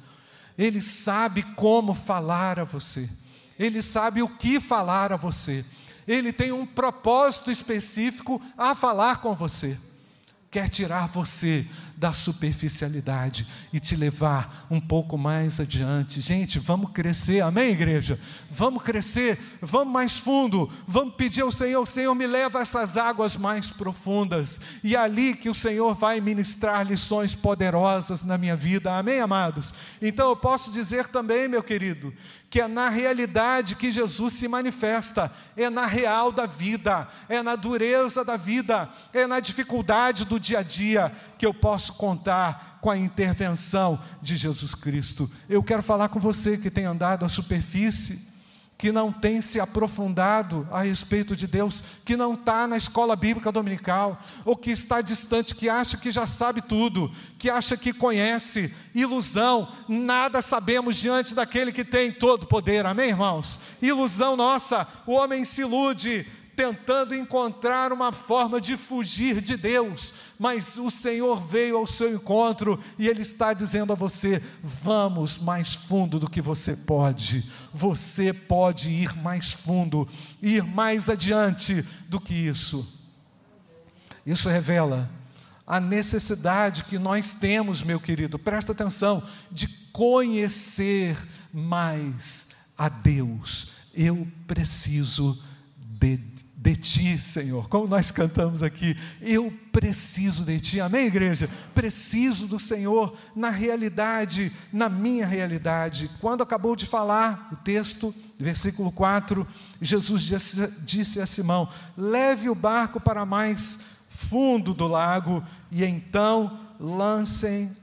Ele 0.58 0.82
sabe 0.82 1.44
como 1.56 1.94
falar 1.94 2.60
a 2.60 2.64
você. 2.64 3.08
Ele 3.60 3.84
sabe 3.84 4.24
o 4.24 4.28
que 4.28 4.60
falar 4.60 5.14
a 5.14 5.18
você. 5.18 5.64
Ele 6.08 6.34
tem 6.34 6.52
um 6.52 6.66
propósito 6.66 7.52
específico 7.52 8.42
a 8.58 8.76
falar 8.76 9.22
com 9.22 9.34
você. 9.34 9.78
Quer 10.50 10.68
tirar 10.70 11.08
você 11.08 11.66
da 12.02 12.14
superficialidade 12.14 13.46
e 13.72 13.80
te 13.80 13.96
levar 13.96 14.66
um 14.72 14.80
pouco 14.80 15.20
mais 15.20 15.60
adiante. 15.60 16.20
Gente, 16.20 16.58
vamos 16.58 16.90
crescer, 16.90 17.42
amém, 17.42 17.70
igreja? 17.70 18.20
Vamos 18.50 18.82
crescer, 18.82 19.38
vamos 19.62 19.94
mais 19.94 20.18
fundo, 20.18 20.68
vamos 20.88 21.14
pedir 21.14 21.42
ao 21.42 21.52
Senhor: 21.52 21.86
Senhor, 21.86 22.16
me 22.16 22.26
leva 22.26 22.58
a 22.58 22.64
essas 22.64 22.98
águas 22.98 23.38
mais 23.38 23.70
profundas, 23.70 24.60
e 24.84 24.96
é 24.96 25.00
ali 25.00 25.36
que 25.36 25.48
o 25.48 25.54
Senhor 25.54 25.94
vai 25.94 26.20
ministrar 26.20 26.88
lições 26.88 27.36
poderosas 27.36 28.24
na 28.24 28.36
minha 28.36 28.56
vida, 28.56 28.98
amém, 28.98 29.20
amados? 29.20 29.72
Então 30.02 30.30
eu 30.30 30.36
posso 30.36 30.72
dizer 30.72 31.08
também, 31.10 31.48
meu 31.48 31.62
querido, 31.62 32.12
que 32.50 32.60
é 32.60 32.68
na 32.68 32.90
realidade 32.90 33.76
que 33.76 33.92
Jesus 33.92 34.34
se 34.34 34.48
manifesta, 34.48 35.32
é 35.56 35.70
na 35.70 35.86
real 35.86 36.34
da 36.34 36.46
vida, 36.46 37.08
é 37.30 37.42
na 37.42 37.56
dureza 37.56 38.26
da 38.26 38.36
vida, 38.36 38.90
é 39.14 39.26
na 39.26 39.40
dificuldade 39.40 40.26
do 40.26 40.40
dia 40.40 40.60
a 40.60 40.64
dia 40.64 41.14
que 41.38 41.46
eu 41.46 41.54
posso 41.54 41.91
contar 41.94 42.80
com 42.82 42.90
a 42.90 42.98
intervenção 42.98 44.00
de 44.22 44.36
Jesus 44.36 44.74
Cristo. 44.74 45.30
Eu 45.50 45.62
quero 45.62 45.84
falar 45.84 46.10
com 46.10 46.20
você 46.20 46.58
que 46.58 46.72
tem 46.72 46.86
andado 46.86 47.26
à 47.26 47.30
superfície 47.30 48.32
que 48.82 48.92
não 48.92 49.12
tem 49.12 49.44
se 49.44 49.60
aprofundado 49.60 50.68
a 50.72 50.82
respeito 50.82 51.36
de 51.36 51.46
Deus, 51.46 51.84
que 52.04 52.18
não 52.18 52.34
está 52.34 52.68
na 52.68 52.76
escola 52.76 53.16
bíblica 53.16 53.52
dominical, 53.52 54.20
ou 54.44 54.58
que 54.58 54.72
está 54.72 55.02
distante, 55.02 55.54
que 55.54 55.70
acha 55.70 55.98
que 55.98 56.12
já 56.12 56.26
sabe 56.26 56.64
tudo, 56.64 57.12
que 57.38 57.48
acha 57.48 57.78
que 57.78 57.94
conhece, 57.94 58.74
ilusão, 58.96 59.72
nada 59.88 60.42
sabemos 60.42 60.96
diante 60.96 61.36
daquele 61.36 61.72
que 61.72 61.86
tem 61.86 62.12
todo 62.12 62.48
poder, 62.48 62.84
amém, 62.88 63.10
irmãos? 63.10 63.60
Ilusão 63.80 64.36
nossa, 64.36 64.88
o 65.06 65.12
homem 65.12 65.46
se 65.46 65.62
ilude, 65.62 66.26
tentando 66.56 67.16
encontrar 67.16 67.92
uma 67.94 68.12
forma 68.12 68.60
de 68.60 68.78
fugir 68.78 69.42
de 69.42 69.56
Deus, 69.56 70.14
mas 70.38 70.78
o 70.78 70.90
Senhor 70.92 71.42
veio 71.42 71.78
ao 71.78 71.88
seu 71.88 72.14
encontro 72.14 72.80
e 73.00 73.08
Ele 73.08 73.22
está 73.22 73.54
dizendo 73.54 73.94
a 73.94 73.96
você: 73.96 74.42
vamos 74.62 75.38
mais 75.38 75.74
fundo 75.74 76.20
do 76.20 76.30
que 76.30 76.42
você 76.42 76.76
pode, 76.76 77.50
você 77.74 78.34
pode 78.34 78.90
ir 78.90 79.16
mais 79.16 79.52
fundo, 79.52 80.08
ir 80.42 80.64
mais 80.64 81.10
adiante 81.10 81.86
do 82.08 82.20
que 82.20 82.34
isso. 82.34 82.88
Isso 84.26 84.50
revela 84.50 85.10
a 85.66 85.80
necessidade 85.80 86.84
que 86.84 87.00
nós 87.00 87.34
temos, 87.34 87.82
meu 87.82 88.00
querido, 88.00 88.38
presta 88.38 88.74
atenção, 88.74 89.24
de 89.50 89.68
conhecer 89.94 91.18
mais 91.54 92.50
a 92.78 92.90
Deus. 92.90 93.72
Eu 93.94 94.28
preciso 94.46 95.42
de 95.78 96.18
de 96.62 96.76
ti, 96.76 97.18
Senhor. 97.18 97.68
Como 97.68 97.88
nós 97.88 98.12
cantamos 98.12 98.62
aqui, 98.62 98.96
eu 99.20 99.52
preciso 99.72 100.46
de 100.46 100.60
ti. 100.60 100.80
Amém, 100.80 101.08
igreja? 101.08 101.50
Preciso 101.74 102.46
do 102.46 102.60
Senhor 102.60 103.18
na 103.36 103.50
realidade, 103.50 104.52
na 104.72 104.88
minha 104.88 105.26
realidade. 105.26 106.08
Quando 106.22 106.44
acabou 106.44 106.76
de 106.76 106.86
falar 106.86 107.50
o 107.52 107.56
texto, 107.56 108.14
versículo 108.40 108.92
4, 108.92 109.48
Jesus 109.82 110.22
disse, 110.22 110.72
disse 110.86 111.20
a 111.20 111.26
Simão: 111.26 111.68
leve 111.98 112.48
o 112.48 112.54
barco 112.54 113.00
para 113.00 113.26
mais 113.26 113.80
fundo 114.08 114.72
do 114.72 114.86
lago 114.86 115.44
e 115.72 115.84
então 115.84 116.60
lancem 116.80 117.76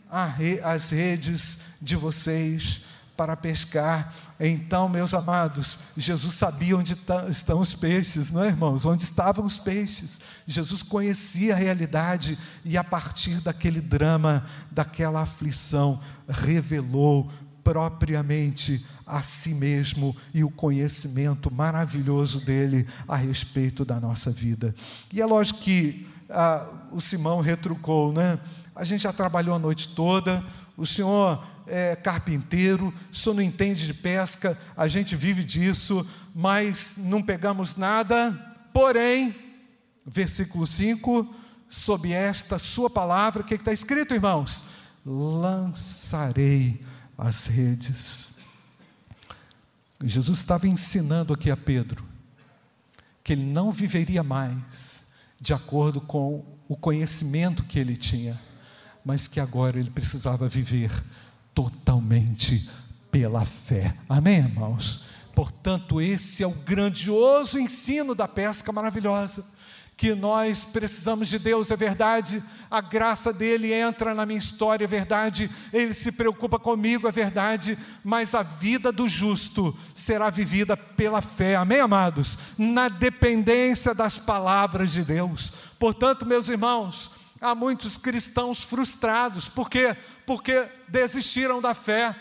as 0.62 0.90
redes 0.90 1.58
de 1.82 1.96
vocês 1.96 2.80
para 3.18 3.36
pescar. 3.36 4.14
Então, 4.38 4.88
meus 4.88 5.12
amados, 5.12 5.80
Jesus 5.96 6.36
sabia 6.36 6.76
onde 6.76 6.96
estão 7.28 7.58
os 7.58 7.74
peixes, 7.74 8.30
não 8.30 8.44
é, 8.44 8.46
irmãos? 8.46 8.86
Onde 8.86 9.02
estavam 9.02 9.44
os 9.44 9.58
peixes. 9.58 10.20
Jesus 10.46 10.84
conhecia 10.84 11.52
a 11.52 11.56
realidade 11.56 12.38
e, 12.64 12.78
a 12.78 12.84
partir 12.84 13.40
daquele 13.40 13.80
drama, 13.80 14.44
daquela 14.70 15.22
aflição, 15.22 15.98
revelou 16.28 17.28
propriamente 17.64 18.86
a 19.04 19.20
si 19.20 19.52
mesmo 19.52 20.16
e 20.32 20.44
o 20.44 20.50
conhecimento 20.50 21.52
maravilhoso 21.52 22.40
dele 22.40 22.86
a 23.08 23.16
respeito 23.16 23.84
da 23.84 23.98
nossa 23.98 24.30
vida. 24.30 24.72
E 25.12 25.20
é 25.20 25.26
lógico 25.26 25.58
que 25.58 26.06
ah, 26.30 26.64
o 26.92 27.00
Simão 27.00 27.40
retrucou, 27.40 28.12
né? 28.12 28.38
A 28.76 28.84
gente 28.84 29.02
já 29.02 29.12
trabalhou 29.12 29.56
a 29.56 29.58
noite 29.58 29.88
toda, 29.88 30.44
o 30.76 30.86
senhor 30.86 31.44
é 31.70 31.96
carpinteiro, 31.96 32.92
senhor 33.12 33.34
não 33.34 33.42
entende 33.42 33.86
de 33.86 33.94
pesca, 33.94 34.58
a 34.76 34.88
gente 34.88 35.14
vive 35.16 35.44
disso, 35.44 36.06
mas 36.34 36.94
não 36.96 37.22
pegamos 37.22 37.76
nada. 37.76 38.32
Porém, 38.72 39.34
versículo 40.06 40.66
5, 40.66 41.34
sob 41.68 42.12
esta 42.12 42.58
sua 42.58 42.88
palavra, 42.88 43.42
o 43.42 43.44
que 43.44 43.54
está 43.54 43.72
escrito, 43.72 44.14
irmãos? 44.14 44.64
Lançarei 45.04 46.80
as 47.16 47.46
redes. 47.46 48.32
Jesus 50.04 50.38
estava 50.38 50.68
ensinando 50.68 51.32
aqui 51.32 51.50
a 51.50 51.56
Pedro 51.56 52.04
que 53.24 53.32
ele 53.32 53.44
não 53.44 53.70
viveria 53.70 54.22
mais 54.22 55.04
de 55.40 55.52
acordo 55.52 56.00
com 56.00 56.44
o 56.68 56.76
conhecimento 56.76 57.64
que 57.64 57.78
ele 57.78 57.96
tinha 57.96 58.40
mas 59.08 59.26
que 59.26 59.40
agora 59.40 59.78
ele 59.78 59.88
precisava 59.88 60.46
viver 60.46 60.90
totalmente 61.58 62.70
pela 63.10 63.44
fé. 63.44 63.92
Amém, 64.08 64.36
irmãos? 64.38 65.02
Portanto, 65.34 66.00
esse 66.00 66.44
é 66.44 66.46
o 66.46 66.52
grandioso 66.52 67.58
ensino 67.58 68.14
da 68.14 68.28
pesca 68.28 68.70
maravilhosa. 68.70 69.44
Que 69.96 70.14
nós 70.14 70.64
precisamos 70.64 71.26
de 71.26 71.36
Deus, 71.36 71.72
é 71.72 71.76
verdade, 71.76 72.40
a 72.70 72.80
graça 72.80 73.32
dele 73.32 73.72
entra 73.72 74.14
na 74.14 74.24
minha 74.24 74.38
história, 74.38 74.84
é 74.84 74.86
verdade, 74.86 75.50
ele 75.72 75.92
se 75.92 76.12
preocupa 76.12 76.60
comigo, 76.60 77.08
é 77.08 77.10
verdade, 77.10 77.76
mas 78.04 78.36
a 78.36 78.44
vida 78.44 78.92
do 78.92 79.08
justo 79.08 79.76
será 79.96 80.30
vivida 80.30 80.76
pela 80.76 81.20
fé, 81.20 81.56
amém, 81.56 81.80
amados? 81.80 82.38
Na 82.56 82.88
dependência 82.88 83.92
das 83.92 84.16
palavras 84.16 84.92
de 84.92 85.02
Deus. 85.02 85.52
Portanto, 85.76 86.24
meus 86.24 86.48
irmãos, 86.48 87.10
Há 87.40 87.54
muitos 87.54 87.96
cristãos 87.96 88.64
frustrados, 88.64 89.48
por 89.48 89.70
quê? 89.70 89.96
Porque 90.26 90.68
desistiram 90.88 91.60
da 91.60 91.72
fé, 91.74 92.14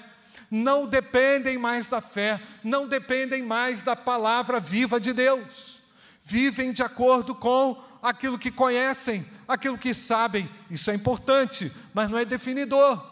não 0.49 0.86
dependem 0.88 1.58
mais 1.58 1.88
da 1.88 1.99
fé, 1.99 2.41
não 2.63 2.88
dependem 2.88 3.41
mais 3.41 3.82
da 3.82 3.95
palavra 3.95 4.60
viva 4.60 4.99
de 4.99 5.13
Deus, 5.13 5.82
vivem 6.23 6.71
de 6.71 6.84
acordo 6.84 7.34
com 7.34 7.82
aquilo 8.01 8.38
que 8.38 8.51
conhecem, 8.51 9.25
aquilo 9.47 9.77
que 9.77 9.93
sabem, 9.93 10.49
isso 10.69 10.91
é 10.91 10.93
importante, 10.93 11.71
mas 11.93 12.10
não 12.10 12.17
é 12.17 12.23
definidor, 12.23 13.03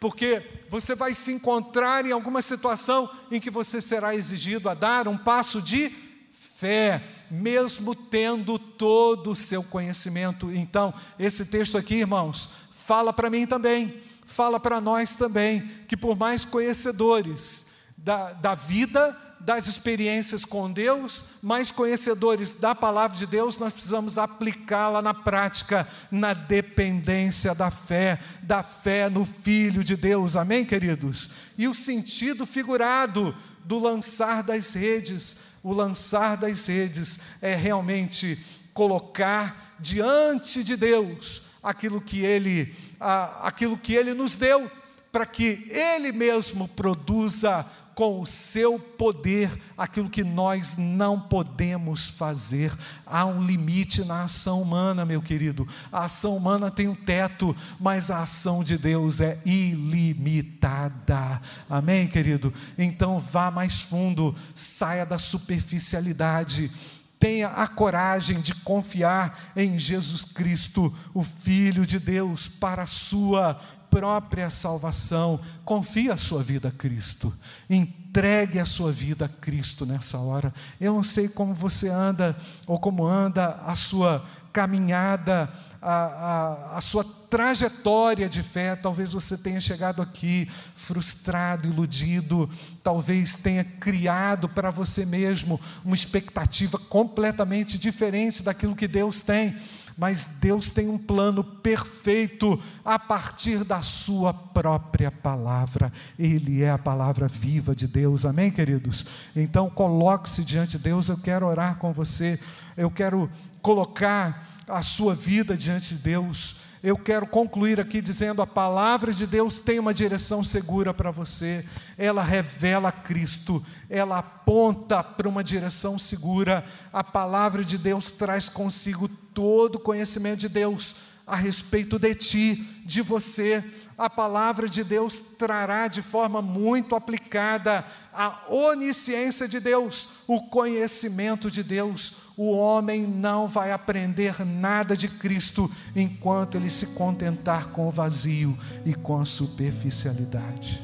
porque 0.00 0.64
você 0.68 0.94
vai 0.94 1.12
se 1.12 1.30
encontrar 1.30 2.06
em 2.06 2.12
alguma 2.12 2.40
situação 2.40 3.10
em 3.30 3.38
que 3.38 3.50
você 3.50 3.82
será 3.82 4.14
exigido 4.14 4.68
a 4.68 4.74
dar 4.74 5.06
um 5.06 5.18
passo 5.18 5.60
de 5.60 5.94
fé, 6.32 7.02
mesmo 7.30 7.94
tendo 7.94 8.58
todo 8.58 9.30
o 9.30 9.36
seu 9.36 9.62
conhecimento. 9.62 10.50
Então, 10.50 10.92
esse 11.18 11.44
texto 11.44 11.78
aqui, 11.78 11.96
irmãos, 11.96 12.48
fala 12.70 13.12
para 13.12 13.30
mim 13.30 13.46
também, 13.46 14.00
fala 14.24 14.58
para 14.58 14.80
nós 14.80 15.14
também, 15.14 15.68
que 15.86 15.96
por 15.96 16.16
mais 16.16 16.44
conhecedores 16.44 17.66
da, 17.96 18.32
da 18.32 18.54
vida, 18.54 19.16
das 19.38 19.66
experiências 19.66 20.44
com 20.44 20.70
Deus, 20.70 21.24
mais 21.42 21.70
conhecedores 21.70 22.52
da 22.52 22.74
palavra 22.74 23.16
de 23.16 23.26
Deus, 23.26 23.58
nós 23.58 23.72
precisamos 23.72 24.18
aplicá-la 24.18 25.00
na 25.00 25.14
prática, 25.14 25.88
na 26.10 26.34
dependência 26.34 27.54
da 27.54 27.70
fé, 27.70 28.18
da 28.42 28.62
fé 28.62 29.08
no 29.08 29.24
Filho 29.24 29.82
de 29.82 29.96
Deus, 29.96 30.36
amém, 30.36 30.64
queridos? 30.64 31.30
E 31.56 31.66
o 31.66 31.74
sentido 31.74 32.44
figurado 32.46 33.34
do 33.64 33.78
lançar 33.78 34.42
das 34.42 34.74
redes, 34.74 35.36
o 35.62 35.72
lançar 35.72 36.36
das 36.36 36.66
redes 36.66 37.18
é 37.40 37.54
realmente 37.54 38.38
colocar 38.72 39.76
diante 39.78 40.64
de 40.64 40.76
Deus 40.76 41.42
aquilo 41.62 42.00
que 42.00 42.20
Ele, 42.20 42.74
aquilo 42.98 43.76
que 43.76 43.94
Ele 43.94 44.14
nos 44.14 44.36
deu, 44.36 44.70
para 45.12 45.26
que 45.26 45.68
Ele 45.70 46.12
mesmo 46.12 46.68
produza 46.68 47.66
com 48.00 48.18
o 48.18 48.24
seu 48.24 48.78
poder 48.78 49.50
aquilo 49.76 50.08
que 50.08 50.24
nós 50.24 50.74
não 50.78 51.20
podemos 51.20 52.08
fazer. 52.08 52.72
Há 53.04 53.26
um 53.26 53.42
limite 53.42 54.02
na 54.06 54.24
ação 54.24 54.62
humana, 54.62 55.04
meu 55.04 55.20
querido. 55.20 55.68
A 55.92 56.06
ação 56.06 56.34
humana 56.34 56.70
tem 56.70 56.88
um 56.88 56.94
teto, 56.94 57.54
mas 57.78 58.10
a 58.10 58.22
ação 58.22 58.64
de 58.64 58.78
Deus 58.78 59.20
é 59.20 59.38
ilimitada. 59.44 61.42
Amém, 61.68 62.08
querido? 62.08 62.54
Então 62.78 63.18
vá 63.18 63.50
mais 63.50 63.82
fundo, 63.82 64.34
saia 64.54 65.04
da 65.04 65.18
superficialidade 65.18 66.70
tenha 67.18 67.48
a 67.48 67.68
coragem 67.68 68.40
de 68.40 68.54
confiar 68.54 69.52
em 69.54 69.78
Jesus 69.78 70.24
Cristo, 70.24 70.90
o 71.12 71.22
Filho 71.22 71.84
de 71.84 71.98
Deus, 71.98 72.48
para 72.48 72.84
a 72.84 72.86
sua 72.86 73.60
própria 73.90 74.48
salvação. 74.48 75.40
Confie 75.64 76.10
a 76.10 76.16
sua 76.16 76.42
vida 76.42 76.68
a 76.68 76.72
Cristo. 76.72 77.34
Entregue 77.68 78.58
a 78.58 78.64
sua 78.64 78.92
vida 78.92 79.26
a 79.26 79.28
Cristo 79.28 79.84
nessa 79.84 80.18
hora. 80.18 80.54
Eu 80.80 80.94
não 80.94 81.02
sei 81.02 81.28
como 81.28 81.52
você 81.52 81.88
anda 81.88 82.36
ou 82.66 82.78
como 82.78 83.04
anda 83.04 83.60
a 83.64 83.74
sua 83.74 84.24
caminhada, 84.52 85.48
a, 85.80 85.94
a, 85.94 86.78
a 86.78 86.80
sua 86.80 87.04
trajetória 87.04 88.28
de 88.28 88.42
fé. 88.42 88.74
Talvez 88.74 89.12
você 89.12 89.36
tenha 89.36 89.60
chegado 89.60 90.02
aqui 90.02 90.48
frustrado, 90.74 91.68
iludido, 91.68 92.50
talvez 92.82 93.36
tenha 93.36 93.64
criado 93.64 94.48
para 94.48 94.70
você 94.70 95.06
mesmo 95.06 95.60
uma 95.84 95.94
expectativa 95.94 96.78
completamente 96.78 97.78
diferente 97.78 98.42
daquilo 98.42 98.76
que 98.76 98.88
Deus 98.88 99.20
tem. 99.20 99.56
Mas 100.00 100.24
Deus 100.40 100.70
tem 100.70 100.88
um 100.88 100.96
plano 100.96 101.44
perfeito 101.44 102.58
a 102.82 102.98
partir 102.98 103.64
da 103.64 103.82
Sua 103.82 104.32
própria 104.32 105.10
palavra. 105.10 105.92
Ele 106.18 106.62
é 106.62 106.70
a 106.70 106.78
palavra 106.78 107.28
viva 107.28 107.76
de 107.76 107.86
Deus, 107.86 108.24
amém, 108.24 108.50
queridos? 108.50 109.04
Então, 109.36 109.68
coloque-se 109.68 110.42
diante 110.42 110.78
de 110.78 110.84
Deus. 110.84 111.10
Eu 111.10 111.18
quero 111.18 111.46
orar 111.46 111.76
com 111.76 111.92
você, 111.92 112.40
eu 112.78 112.90
quero 112.90 113.30
colocar 113.60 114.42
a 114.66 114.80
sua 114.80 115.14
vida 115.14 115.54
diante 115.54 115.94
de 115.94 116.00
Deus. 116.02 116.56
Eu 116.82 116.96
quero 116.96 117.26
concluir 117.26 117.78
aqui 117.78 118.00
dizendo: 118.00 118.40
a 118.40 118.46
palavra 118.46 119.12
de 119.12 119.26
Deus 119.26 119.58
tem 119.58 119.78
uma 119.78 119.92
direção 119.92 120.42
segura 120.42 120.94
para 120.94 121.10
você, 121.10 121.64
ela 121.98 122.22
revela 122.22 122.90
Cristo, 122.90 123.62
ela 123.88 124.18
aponta 124.18 125.02
para 125.04 125.28
uma 125.28 125.44
direção 125.44 125.98
segura. 125.98 126.64
A 126.92 127.04
palavra 127.04 127.62
de 127.62 127.76
Deus 127.76 128.10
traz 128.10 128.48
consigo 128.48 129.08
todo 129.08 129.76
o 129.76 129.80
conhecimento 129.80 130.40
de 130.40 130.48
Deus 130.48 130.94
a 131.26 131.36
respeito 131.36 131.98
de 131.98 132.14
ti, 132.14 132.56
de 132.84 133.02
você. 133.02 133.62
A 133.96 134.10
palavra 134.10 134.68
de 134.68 134.82
Deus 134.82 135.20
trará 135.38 135.86
de 135.86 136.02
forma 136.02 136.42
muito 136.42 136.96
aplicada 136.96 137.84
a 138.12 138.46
onisciência 138.48 139.46
de 139.46 139.60
Deus, 139.60 140.08
o 140.26 140.48
conhecimento 140.48 141.50
de 141.50 141.62
Deus. 141.62 142.14
O 142.42 142.52
homem 142.52 143.06
não 143.06 143.46
vai 143.46 143.70
aprender 143.70 144.46
nada 144.46 144.96
de 144.96 145.08
Cristo 145.08 145.70
enquanto 145.94 146.54
ele 146.54 146.70
se 146.70 146.86
contentar 146.86 147.68
com 147.68 147.86
o 147.86 147.90
vazio 147.90 148.56
e 148.82 148.94
com 148.94 149.20
a 149.20 149.26
superficialidade. 149.26 150.82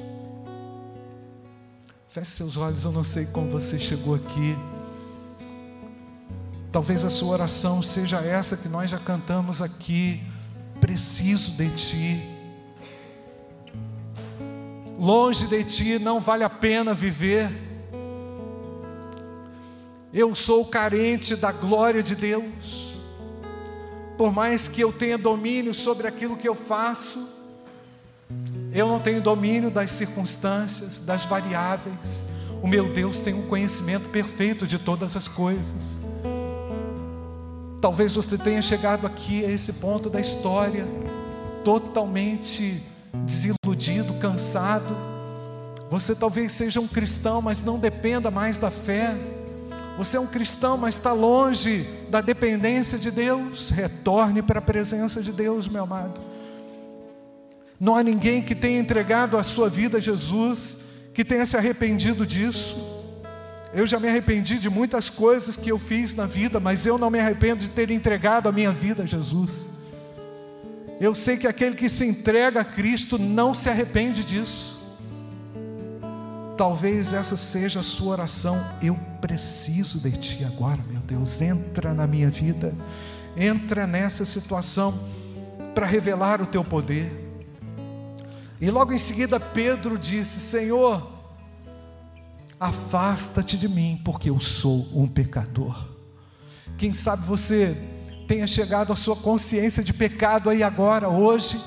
Feche 2.09 2.33
seus 2.33 2.59
olhos, 2.59 2.85
eu 2.85 2.92
não 2.92 3.03
sei 3.03 3.25
como 3.25 3.51
você 3.51 3.79
chegou 3.79 4.14
aqui. 4.14 4.55
Talvez 6.71 7.03
a 7.05 7.09
sua 7.09 7.33
oração 7.33 7.81
seja 7.81 8.19
essa 8.19 8.55
que 8.55 8.69
nós 8.69 8.90
já 8.90 8.99
cantamos 8.99 9.62
aqui 9.62 10.23
preciso 10.79 11.53
de 11.53 11.71
Ti. 11.71 12.23
Longe 14.99 15.47
de 15.47 15.64
Ti 15.64 15.99
não 15.99 16.21
vale 16.21 16.45
a 16.45 16.51
pena 16.51 16.92
viver. 16.92 17.66
Eu 20.17 20.35
sou 20.35 20.65
carente 20.65 21.37
da 21.37 21.53
glória 21.53 22.03
de 22.03 22.17
Deus. 22.17 22.97
Por 24.17 24.33
mais 24.33 24.67
que 24.67 24.81
eu 24.81 24.91
tenha 24.91 25.19
domínio 25.19 25.75
sobre 25.75 26.09
aquilo 26.09 26.39
que 26.39 26.49
eu 26.49 26.55
faço, 26.55 27.29
eu 28.73 28.89
não 28.89 28.99
tenho 28.99 29.21
domínio 29.21 29.71
das 29.71 29.93
circunstâncias, 29.93 31.01
das 31.01 31.27
variáveis. 31.27 32.25
O 32.63 32.67
meu 32.67 32.95
Deus 32.95 33.21
tem 33.21 33.35
um 33.35 33.47
conhecimento 33.47 34.09
perfeito 34.09 34.67
de 34.67 34.79
todas 34.79 35.15
as 35.17 35.29
coisas. 35.29 35.99
Talvez 37.83 38.15
você 38.15 38.39
tenha 38.39 38.63
chegado 38.63 39.07
aqui 39.07 39.45
a 39.45 39.51
esse 39.51 39.75
ponto 39.75 40.09
da 40.09 40.19
história, 40.19 40.87
totalmente 41.63 42.83
desiludido, 43.13 44.15
cansado. 44.15 44.97
Você 45.91 46.15
talvez 46.15 46.53
seja 46.53 46.81
um 46.81 46.89
cristão, 46.89 47.43
mas 47.43 47.63
não 47.63 47.79
dependa 47.79 48.31
mais 48.31 48.57
da 48.57 48.71
fé. 48.71 49.15
Você 49.97 50.17
é 50.17 50.21
um 50.21 50.27
cristão, 50.27 50.77
mas 50.77 50.97
está 50.97 51.13
longe 51.13 51.89
da 52.11 52.21
dependência 52.21 52.99
de 52.99 53.11
Deus. 53.11 53.71
Retorne 53.71 54.43
para 54.43 54.59
a 54.59 54.63
presença 54.63 55.23
de 55.23 55.33
Deus, 55.33 55.69
meu 55.69 55.85
amado. 55.85 56.21
Não 57.81 57.95
há 57.95 58.03
ninguém 58.03 58.43
que 58.43 58.55
tenha 58.55 58.79
entregado 58.79 59.37
a 59.37 59.43
sua 59.43 59.69
vida 59.69 59.99
a 59.99 60.01
Jesus 60.01 60.81
que 61.15 61.25
tenha 61.25 61.47
se 61.47 61.57
arrependido 61.57 62.27
disso. 62.27 62.77
Eu 63.73 63.87
já 63.87 63.99
me 63.99 64.09
arrependi 64.09 64.59
de 64.59 64.69
muitas 64.69 65.09
coisas 65.09 65.57
que 65.57 65.71
eu 65.71 65.79
fiz 65.79 66.15
na 66.15 66.27
vida, 66.27 66.61
mas 66.61 66.85
eu 66.85 66.99
não 66.99 67.11
me 67.11 67.19
arrependo 67.19 67.63
de 67.63 67.71
ter 67.71 67.91
entregado 67.91 68.49
a 68.49 68.53
minha 68.53 68.71
vida 68.71 69.03
a 69.03 69.07
Jesus. 69.07 69.69
Eu 71.01 71.15
sei 71.15 71.37
que 71.37 71.47
aquele 71.47 71.75
que 71.75 71.89
se 71.89 72.05
entrega 72.05 72.61
a 72.61 72.65
Cristo 72.65 73.19
não 73.19 73.53
se 73.53 73.69
arrepende 73.69 74.25
disso. 74.25 74.76
Talvez 76.57 77.12
essa 77.12 77.37
seja 77.37 77.81
a 77.81 77.83
sua 77.83 78.12
oração. 78.12 78.64
Eu 78.83 78.99
preciso 79.21 80.01
de 80.01 80.12
Ti 80.12 80.45
agora, 80.45 80.83
meu 80.88 81.01
Deus. 81.01 81.40
Entra 81.40 81.92
na 81.92 82.07
minha 82.07 82.31
vida, 82.31 82.75
entra 83.37 83.87
nessa 83.87 84.25
situação 84.25 84.99
para 85.75 85.87
revelar 85.87 86.40
o 86.40 86.47
Teu 86.47 86.64
poder. 86.64 87.25
E 88.61 88.71
logo 88.71 88.92
em 88.92 88.99
seguida, 88.99 89.38
Pedro 89.38 89.99
disse: 89.99 90.40
Senhor, 90.40 91.16
Afasta-te 92.59 93.59
de 93.59 93.69
mim, 93.69 94.01
porque 94.03 94.31
eu 94.31 94.40
sou 94.40 94.88
um 94.95 95.07
pecador. 95.07 95.88
Quem 96.79 96.95
sabe 96.95 97.27
você 97.27 97.77
tenha 98.27 98.47
chegado 98.47 98.92
à 98.92 98.97
sua 98.97 99.14
consciência 99.14 99.85
de 99.85 99.92
pecado 99.92 100.49
aí 100.49 100.62
agora, 100.62 101.09
hoje. 101.09 101.61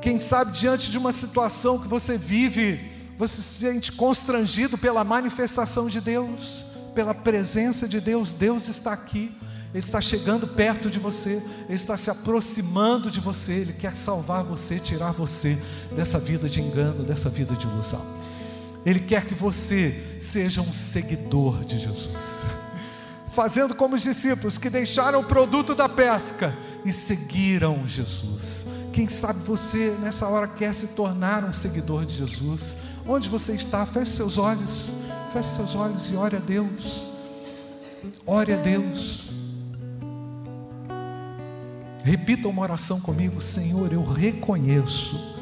Quem 0.00 0.18
sabe 0.18 0.50
diante 0.50 0.90
de 0.90 0.98
uma 0.98 1.12
situação 1.12 1.78
que 1.78 1.86
você 1.86 2.18
vive, 2.18 2.91
você 3.22 3.40
se 3.40 3.60
sente 3.60 3.92
constrangido 3.92 4.76
pela 4.76 5.04
manifestação 5.04 5.86
de 5.86 6.00
Deus, 6.00 6.64
pela 6.92 7.14
presença 7.14 7.86
de 7.86 8.00
Deus. 8.00 8.32
Deus 8.32 8.66
está 8.66 8.92
aqui, 8.92 9.32
Ele 9.72 9.84
está 9.84 10.00
chegando 10.00 10.48
perto 10.48 10.90
de 10.90 10.98
você, 10.98 11.40
Ele 11.66 11.76
está 11.76 11.96
se 11.96 12.10
aproximando 12.10 13.12
de 13.12 13.20
você, 13.20 13.52
Ele 13.52 13.74
quer 13.74 13.94
salvar 13.94 14.42
você, 14.42 14.80
tirar 14.80 15.12
você 15.12 15.56
dessa 15.94 16.18
vida 16.18 16.48
de 16.48 16.60
engano, 16.60 17.04
dessa 17.04 17.28
vida 17.28 17.54
de 17.54 17.64
ilusão. 17.64 18.04
Ele 18.84 18.98
quer 18.98 19.24
que 19.24 19.34
você 19.34 20.18
seja 20.20 20.60
um 20.60 20.72
seguidor 20.72 21.64
de 21.64 21.78
Jesus, 21.78 22.42
fazendo 23.32 23.72
como 23.72 23.94
os 23.94 24.02
discípulos 24.02 24.58
que 24.58 24.68
deixaram 24.68 25.20
o 25.20 25.24
produto 25.24 25.76
da 25.76 25.88
pesca 25.88 26.52
e 26.84 26.92
seguiram 26.92 27.86
Jesus. 27.86 28.66
Quem 28.92 29.08
sabe 29.08 29.38
você 29.44 29.96
nessa 30.00 30.26
hora 30.26 30.48
quer 30.48 30.74
se 30.74 30.88
tornar 30.88 31.44
um 31.44 31.52
seguidor 31.52 32.04
de 32.04 32.14
Jesus? 32.14 32.76
Onde 33.06 33.28
você 33.28 33.52
está? 33.52 33.84
Feche 33.84 34.12
seus 34.12 34.38
olhos, 34.38 34.92
feche 35.32 35.48
seus 35.50 35.74
olhos 35.74 36.10
e 36.10 36.16
ore 36.16 36.36
a 36.36 36.40
Deus. 36.40 37.04
Ore 38.26 38.52
a 38.52 38.56
Deus. 38.56 39.32
Repita 42.04 42.48
uma 42.48 42.62
oração 42.62 43.00
comigo, 43.00 43.40
Senhor, 43.40 43.92
eu 43.92 44.02
reconheço, 44.02 45.36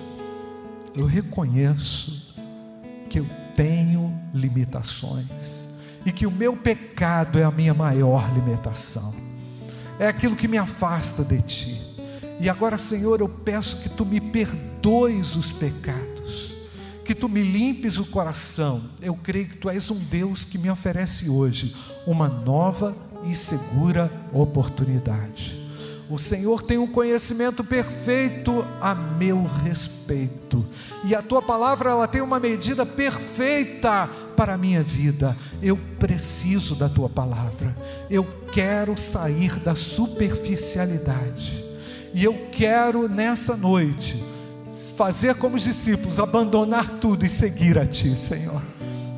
eu 0.94 1.06
reconheço 1.06 2.34
que 3.08 3.18
eu 3.18 3.26
tenho 3.56 4.14
limitações 4.34 5.68
e 6.04 6.12
que 6.12 6.26
o 6.26 6.30
meu 6.30 6.54
pecado 6.54 7.38
é 7.38 7.44
a 7.44 7.50
minha 7.50 7.72
maior 7.72 8.30
limitação, 8.34 9.14
é 9.98 10.06
aquilo 10.06 10.36
que 10.36 10.46
me 10.46 10.58
afasta 10.58 11.24
de 11.24 11.40
Ti. 11.40 11.82
E 12.38 12.48
agora, 12.48 12.76
Senhor, 12.76 13.20
eu 13.20 13.28
peço 13.28 13.78
que 13.78 13.88
Tu 13.88 14.04
me 14.04 14.20
perdoes 14.20 15.36
os 15.36 15.52
pecados, 15.52 16.54
que 17.10 17.14
Tu 17.16 17.28
me 17.28 17.42
limpes 17.42 17.98
o 17.98 18.04
coração. 18.04 18.82
Eu 19.02 19.16
creio 19.16 19.48
que 19.48 19.56
Tu 19.56 19.68
és 19.68 19.90
um 19.90 19.98
Deus 19.98 20.44
que 20.44 20.56
me 20.56 20.70
oferece 20.70 21.28
hoje 21.28 21.74
uma 22.06 22.28
nova 22.28 22.94
e 23.28 23.34
segura 23.34 24.12
oportunidade. 24.32 25.58
O 26.08 26.16
Senhor 26.16 26.62
tem 26.62 26.78
um 26.78 26.86
conhecimento 26.86 27.64
perfeito 27.64 28.64
a 28.80 28.94
meu 28.94 29.42
respeito. 29.42 30.64
E 31.02 31.12
a 31.12 31.20
tua 31.20 31.42
palavra 31.42 31.90
ela 31.90 32.06
tem 32.06 32.20
uma 32.20 32.38
medida 32.38 32.86
perfeita 32.86 34.08
para 34.36 34.54
a 34.54 34.58
minha 34.58 34.84
vida. 34.84 35.36
Eu 35.60 35.76
preciso 35.98 36.76
da 36.76 36.88
tua 36.88 37.08
palavra. 37.08 37.76
Eu 38.08 38.24
quero 38.52 38.96
sair 38.96 39.58
da 39.58 39.74
superficialidade. 39.74 41.64
E 42.14 42.22
eu 42.22 42.46
quero 42.52 43.08
nessa 43.08 43.56
noite 43.56 44.29
fazer 44.86 45.34
como 45.34 45.56
os 45.56 45.62
discípulos, 45.62 46.18
abandonar 46.18 46.98
tudo 47.00 47.24
e 47.24 47.28
seguir 47.28 47.78
a 47.78 47.86
ti, 47.86 48.16
Senhor. 48.16 48.62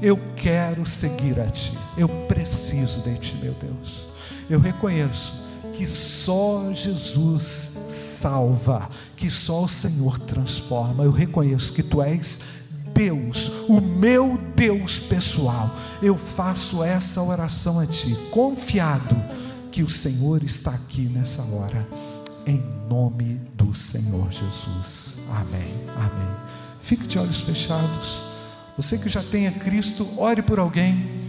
Eu 0.01 0.19
quero 0.37 0.85
seguir 0.85 1.39
a 1.41 1.47
ti. 1.47 1.77
Eu 1.97 2.09
preciso 2.09 3.01
de 3.01 3.17
ti, 3.19 3.37
meu 3.37 3.55
Deus. 3.55 4.07
Eu 4.51 4.59
reconheço 4.59 5.33
que 5.75 5.87
só 5.87 6.73
Jesus 6.73 7.73
salva, 7.87 8.89
que 9.17 9.31
só 9.31 9.65
o 9.65 9.69
Senhor 9.69 10.19
transforma. 10.19 11.05
Eu 11.05 11.13
reconheço 11.13 11.73
que 11.73 11.83
tu 11.83 12.03
és 12.03 12.41
Deus, 12.93 13.51
o 13.69 13.81
meu 13.81 14.39
Deus 14.55 14.99
pessoal. 14.99 15.75
Eu 16.03 16.17
faço 16.17 16.83
essa 16.83 17.23
oração 17.23 17.79
a 17.81 17.87
ti, 17.87 18.17
confiado 18.31 19.17
que 19.71 19.83
o 19.83 19.89
Senhor 19.89 20.45
está 20.45 20.73
aqui 20.73 21.03
nessa 21.03 21.43
hora, 21.43 21.87
em 22.47 22.63
nome 22.89 23.41
do 23.55 23.75
Senhor 23.75 24.31
Jesus. 24.31 25.19
Amém. 25.31 25.75
Amém. 25.97 26.37
Fique 26.81 27.07
de 27.07 27.19
olhos 27.19 27.41
fechados. 27.41 28.23
Você 28.77 28.99
que 28.99 29.09
já 29.09 29.23
tem 29.23 29.47
a 29.47 29.53
Cristo, 29.53 30.09
ore 30.19 30.43
por 30.43 30.59
alguém 30.59 31.23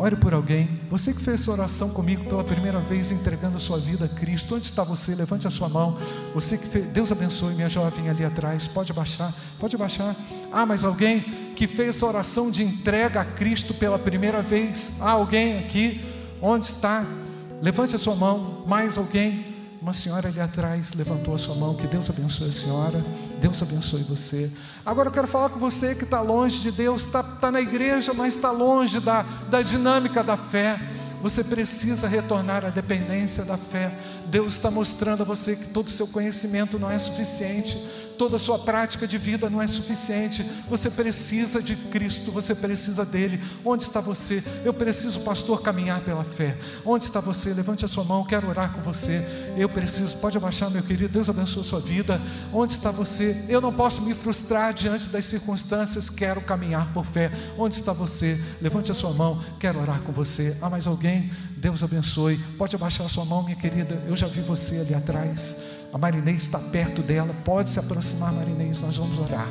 Ore 0.00 0.16
por 0.16 0.32
alguém. 0.32 0.80
Você 0.88 1.12
que 1.12 1.20
fez 1.20 1.42
essa 1.42 1.52
oração 1.52 1.90
comigo 1.90 2.24
pela 2.24 2.42
primeira 2.42 2.78
vez, 2.80 3.10
entregando 3.10 3.58
a 3.58 3.60
sua 3.60 3.78
vida 3.78 4.06
a 4.06 4.08
Cristo. 4.08 4.54
Onde 4.54 4.64
está 4.64 4.82
você? 4.82 5.14
Levante 5.14 5.46
a 5.46 5.50
sua 5.50 5.68
mão. 5.68 5.98
Você 6.32 6.56
que 6.56 6.66
fez. 6.66 6.86
Deus 6.86 7.12
abençoe 7.12 7.52
minha 7.52 7.68
jovem 7.68 8.08
ali 8.08 8.24
atrás. 8.24 8.66
Pode 8.66 8.90
abaixar. 8.90 9.34
Pode 9.58 9.76
abaixar. 9.76 10.16
Ah, 10.50 10.64
mas 10.64 10.84
alguém 10.84 11.20
que 11.54 11.66
fez 11.66 11.90
essa 11.90 12.06
oração 12.06 12.50
de 12.50 12.62
entrega 12.62 13.20
a 13.20 13.26
Cristo 13.26 13.74
pela 13.74 13.98
primeira 13.98 14.40
vez. 14.40 14.94
Ah, 15.02 15.10
alguém 15.10 15.58
aqui. 15.58 16.00
Onde 16.40 16.64
está? 16.64 17.04
Levante 17.60 17.94
a 17.94 17.98
sua 17.98 18.14
mão. 18.14 18.64
Mais 18.66 18.96
alguém? 18.96 19.49
Uma 19.80 19.94
senhora 19.94 20.28
ali 20.28 20.38
atrás 20.38 20.92
levantou 20.92 21.34
a 21.34 21.38
sua 21.38 21.54
mão. 21.54 21.74
Que 21.74 21.86
Deus 21.86 22.10
abençoe 22.10 22.48
a 22.48 22.52
senhora. 22.52 23.02
Deus 23.40 23.62
abençoe 23.62 24.02
você. 24.02 24.50
Agora 24.84 25.08
eu 25.08 25.12
quero 25.12 25.26
falar 25.26 25.48
com 25.48 25.58
você 25.58 25.94
que 25.94 26.04
está 26.04 26.20
longe 26.20 26.60
de 26.60 26.70
Deus, 26.70 27.06
está 27.06 27.22
tá 27.22 27.50
na 27.50 27.62
igreja, 27.62 28.12
mas 28.12 28.36
está 28.36 28.50
longe 28.50 29.00
da, 29.00 29.22
da 29.22 29.62
dinâmica 29.62 30.22
da 30.22 30.36
fé. 30.36 30.78
Você 31.20 31.44
precisa 31.44 32.08
retornar 32.08 32.64
à 32.64 32.70
dependência 32.70 33.44
da 33.44 33.56
fé. 33.56 33.92
Deus 34.26 34.54
está 34.54 34.70
mostrando 34.70 35.22
a 35.22 35.24
você 35.24 35.56
que 35.56 35.68
todo 35.68 35.88
o 35.88 35.90
seu 35.90 36.06
conhecimento 36.06 36.78
não 36.78 36.90
é 36.90 36.98
suficiente, 36.98 37.78
toda 38.16 38.36
a 38.36 38.38
sua 38.38 38.58
prática 38.58 39.06
de 39.06 39.18
vida 39.18 39.50
não 39.50 39.60
é 39.60 39.66
suficiente. 39.66 40.42
Você 40.68 40.90
precisa 40.90 41.62
de 41.62 41.76
Cristo, 41.76 42.30
você 42.30 42.54
precisa 42.54 43.04
dele. 43.04 43.42
Onde 43.64 43.82
está 43.82 44.00
você? 44.00 44.42
Eu 44.64 44.72
preciso, 44.72 45.20
pastor, 45.20 45.62
caminhar 45.62 46.00
pela 46.00 46.24
fé. 46.24 46.56
Onde 46.84 47.04
está 47.04 47.20
você? 47.20 47.52
Levante 47.52 47.84
a 47.84 47.88
sua 47.88 48.04
mão, 48.04 48.24
quero 48.24 48.48
orar 48.48 48.72
com 48.72 48.80
você. 48.80 49.26
Eu 49.56 49.68
preciso, 49.68 50.16
pode 50.18 50.36
abaixar, 50.36 50.70
meu 50.70 50.82
querido. 50.82 51.08
Deus 51.10 51.28
abençoe 51.28 51.62
a 51.62 51.64
sua 51.64 51.80
vida. 51.80 52.20
Onde 52.52 52.72
está 52.72 52.90
você? 52.90 53.44
Eu 53.48 53.60
não 53.60 53.72
posso 53.72 54.02
me 54.02 54.14
frustrar 54.14 54.72
diante 54.72 55.08
das 55.08 55.24
circunstâncias, 55.26 56.08
quero 56.08 56.40
caminhar 56.40 56.92
por 56.92 57.04
fé. 57.04 57.30
Onde 57.58 57.74
está 57.74 57.92
você? 57.92 58.40
Levante 58.60 58.90
a 58.90 58.94
sua 58.94 59.12
mão, 59.12 59.42
quero 59.58 59.80
orar 59.80 60.00
com 60.02 60.12
você. 60.12 60.56
Há 60.60 60.70
mais 60.70 60.86
alguém? 60.86 61.09
Deus 61.56 61.82
abençoe. 61.82 62.38
Pode 62.56 62.74
abaixar 62.74 63.08
sua 63.08 63.24
mão, 63.24 63.42
minha 63.42 63.56
querida. 63.56 64.02
Eu 64.06 64.16
já 64.16 64.26
vi 64.26 64.40
você 64.40 64.78
ali 64.78 64.94
atrás. 64.94 65.62
A 65.92 65.98
Marinês 65.98 66.42
está 66.42 66.58
perto 66.58 67.02
dela. 67.02 67.34
Pode 67.44 67.70
se 67.70 67.78
aproximar, 67.78 68.32
Marinês. 68.32 68.80
Nós 68.80 68.96
vamos 68.96 69.18
orar. 69.18 69.48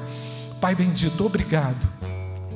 Pai 0.59 0.75
bendito, 0.75 1.25
obrigado. 1.25 1.87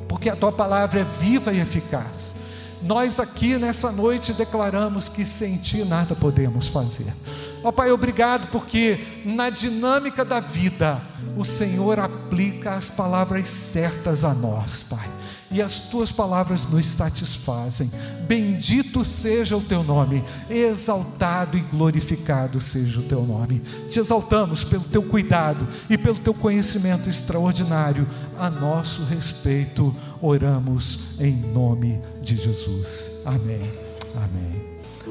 Porque 0.08 0.28
a 0.28 0.36
tua 0.36 0.52
palavra 0.52 1.00
é 1.00 1.04
viva 1.04 1.52
e 1.52 1.60
eficaz. 1.60 2.36
Nós 2.82 3.18
aqui 3.18 3.56
nessa 3.56 3.90
noite 3.90 4.32
declaramos 4.32 5.08
que 5.08 5.24
sem 5.24 5.56
ti 5.56 5.84
nada 5.84 6.14
podemos 6.14 6.68
fazer. 6.68 7.14
Ó 7.62 7.72
Pai, 7.72 7.90
obrigado 7.90 8.48
porque 8.48 9.22
na 9.24 9.48
dinâmica 9.48 10.24
da 10.24 10.38
vida 10.38 11.00
o 11.36 11.44
Senhor 11.44 11.98
aplica 11.98 12.72
as 12.72 12.90
palavras 12.90 13.48
certas 13.48 14.22
a 14.22 14.34
nós, 14.34 14.82
Pai 14.82 15.08
e 15.54 15.62
as 15.62 15.78
tuas 15.78 16.10
palavras 16.10 16.66
nos 16.66 16.84
satisfazem. 16.84 17.88
Bendito 18.26 19.04
seja 19.04 19.56
o 19.56 19.60
teu 19.60 19.84
nome, 19.84 20.24
exaltado 20.50 21.56
e 21.56 21.60
glorificado 21.60 22.60
seja 22.60 22.98
o 22.98 23.04
teu 23.04 23.22
nome. 23.24 23.60
Te 23.88 24.00
exaltamos 24.00 24.64
pelo 24.64 24.82
teu 24.82 25.04
cuidado 25.04 25.68
e 25.88 25.96
pelo 25.96 26.18
teu 26.18 26.34
conhecimento 26.34 27.08
extraordinário 27.08 28.06
a 28.36 28.50
nosso 28.50 29.04
respeito. 29.04 29.94
Oramos 30.20 30.98
em 31.20 31.36
nome 31.36 32.00
de 32.20 32.34
Jesus. 32.34 33.22
Amém. 33.24 33.70
Amém. 34.16 34.64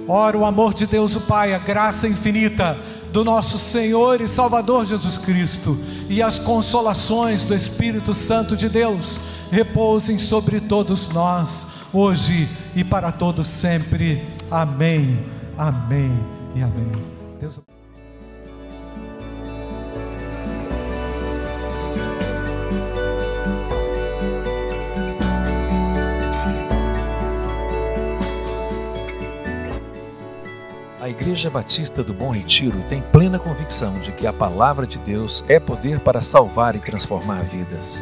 Ora 0.08 0.38
o 0.38 0.44
amor 0.44 0.74
de 0.74 0.86
Deus 0.86 1.16
o 1.16 1.22
Pai, 1.22 1.54
a 1.54 1.60
graça 1.60 2.08
infinita 2.08 2.78
do 3.14 3.24
nosso 3.24 3.58
Senhor 3.58 4.20
e 4.20 4.28
Salvador 4.28 4.86
Jesus 4.86 5.18
Cristo 5.18 5.80
e 6.10 6.22
as 6.22 6.38
consolações 6.40 7.44
do 7.44 7.56
Espírito 7.56 8.14
Santo 8.14 8.58
de 8.58 8.68
Deus 8.68 9.20
repousem 9.54 10.18
sobre 10.18 10.60
todos 10.60 11.10
nós, 11.10 11.68
hoje 11.94 12.50
e 12.76 12.84
para 12.84 13.12
todos 13.12 13.48
sempre. 13.48 14.26
Amém, 14.50 15.20
amém 15.56 16.12
e 16.56 16.64
amém. 16.64 16.92
Deus 17.40 17.60
A 31.00 31.10
Igreja 31.10 31.50
Batista 31.50 32.02
do 32.02 32.14
Bom 32.14 32.32
Retiro 32.32 32.82
tem 32.90 33.02
plena 33.12 33.38
convicção 33.38 34.00
de 34.00 34.12
que 34.14 34.26
a 34.26 34.34
palavra 34.34 34.88
de 34.88 34.98
Deus 34.98 35.44
é 35.48 35.60
poder 35.60 36.00
para 36.00 36.22
salvar 36.22 36.76
e 36.76 36.80
transformar 36.80 37.44
vidas. 37.44 38.02